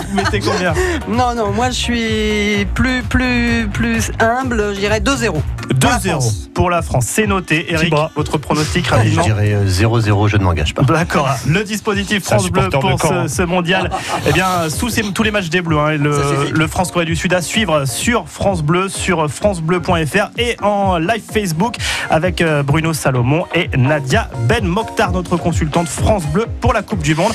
vous 0.08 0.16
mettez 0.16 0.40
combien? 0.40 0.72
Non, 1.08 1.34
non, 1.34 1.50
moi 1.52 1.68
je 1.70 1.74
suis 1.74 2.66
plus, 2.74 3.02
plus, 3.02 3.68
plus 3.72 4.10
humble, 4.20 4.74
je 4.74 4.80
dirais 4.80 5.00
2-0. 5.00 5.34
2-0 5.72 6.50
pour 6.54 6.70
la 6.70 6.82
France, 6.82 7.06
c'est 7.08 7.26
noté. 7.26 7.72
Eric, 7.72 7.92
votre 8.14 8.38
pronostic 8.38 8.86
rapidement 8.86 9.22
Je 9.22 9.28
dirais 9.28 9.56
0-0, 9.66 10.24
euh, 10.24 10.28
je 10.28 10.36
ne 10.36 10.44
m'engage 10.44 10.74
pas. 10.74 10.82
D'accord. 10.82 11.28
Le 11.46 11.64
dispositif 11.64 12.24
France 12.24 12.50
Bleu 12.50 12.68
pour 12.68 13.00
ce, 13.28 13.42
mondial, 13.42 13.90
eh 14.26 14.32
bien, 14.32 14.68
sous 14.68 14.90
tous 15.12 15.22
les 15.22 15.30
matchs 15.30 15.48
des 15.48 15.60
Bleus, 15.60 15.78
hein, 15.78 15.96
le, 15.96 16.50
le 16.52 16.66
France-Corée 16.66 17.04
du 17.04 17.16
Sud 17.16 17.32
à 17.32 17.42
suivre 17.42 17.84
sur 17.86 18.28
France 18.28 18.62
Bleu, 18.62 18.88
sur 18.88 19.30
FranceBleu.fr 19.30 20.30
et 20.38 20.56
en 20.62 20.98
live 20.98 21.22
Facebook 21.32 21.76
avec 22.10 22.40
euh, 22.40 22.62
Bruno 22.62 22.92
Salomon 22.92 23.44
et 23.54 23.68
Nadia 23.76 24.30
Ben 24.48 24.64
Mokhtar, 24.64 25.12
notre 25.12 25.36
consultante 25.36 25.88
France 25.88 26.26
Bleu 26.26 26.46
pour 26.60 26.72
la 26.72 26.82
Coupe 26.82 27.02
du 27.02 27.14
Monde. 27.14 27.32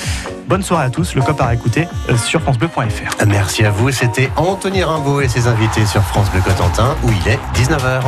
Bonne 0.48 0.64
soirée 0.64 0.86
à 0.86 0.90
tous, 0.90 1.14
le 1.14 1.22
COP 1.22 1.40
à 1.42 1.54
écouter 1.54 1.88
euh, 2.10 2.18
sur 2.18 2.42
francebleu.fr. 2.42 3.26
Merci 3.28 3.66
à 3.66 3.72
vous, 3.72 3.92
c'était 3.92 4.32
Anthony 4.36 4.84
Rimbaud 4.84 5.22
et 5.22 5.28
ses 5.28 5.48
invités 5.48 5.86
sur 5.86 6.02
France 6.02 6.32
Bleu 6.32 6.42
Cotentin 6.42 6.96
où 7.04 7.10
il 7.12 7.32
est 7.32 7.40
19h. 7.56 8.02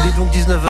Il 0.00 0.08
est 0.08 0.16
donc 0.16 0.30
19h. 0.32 0.66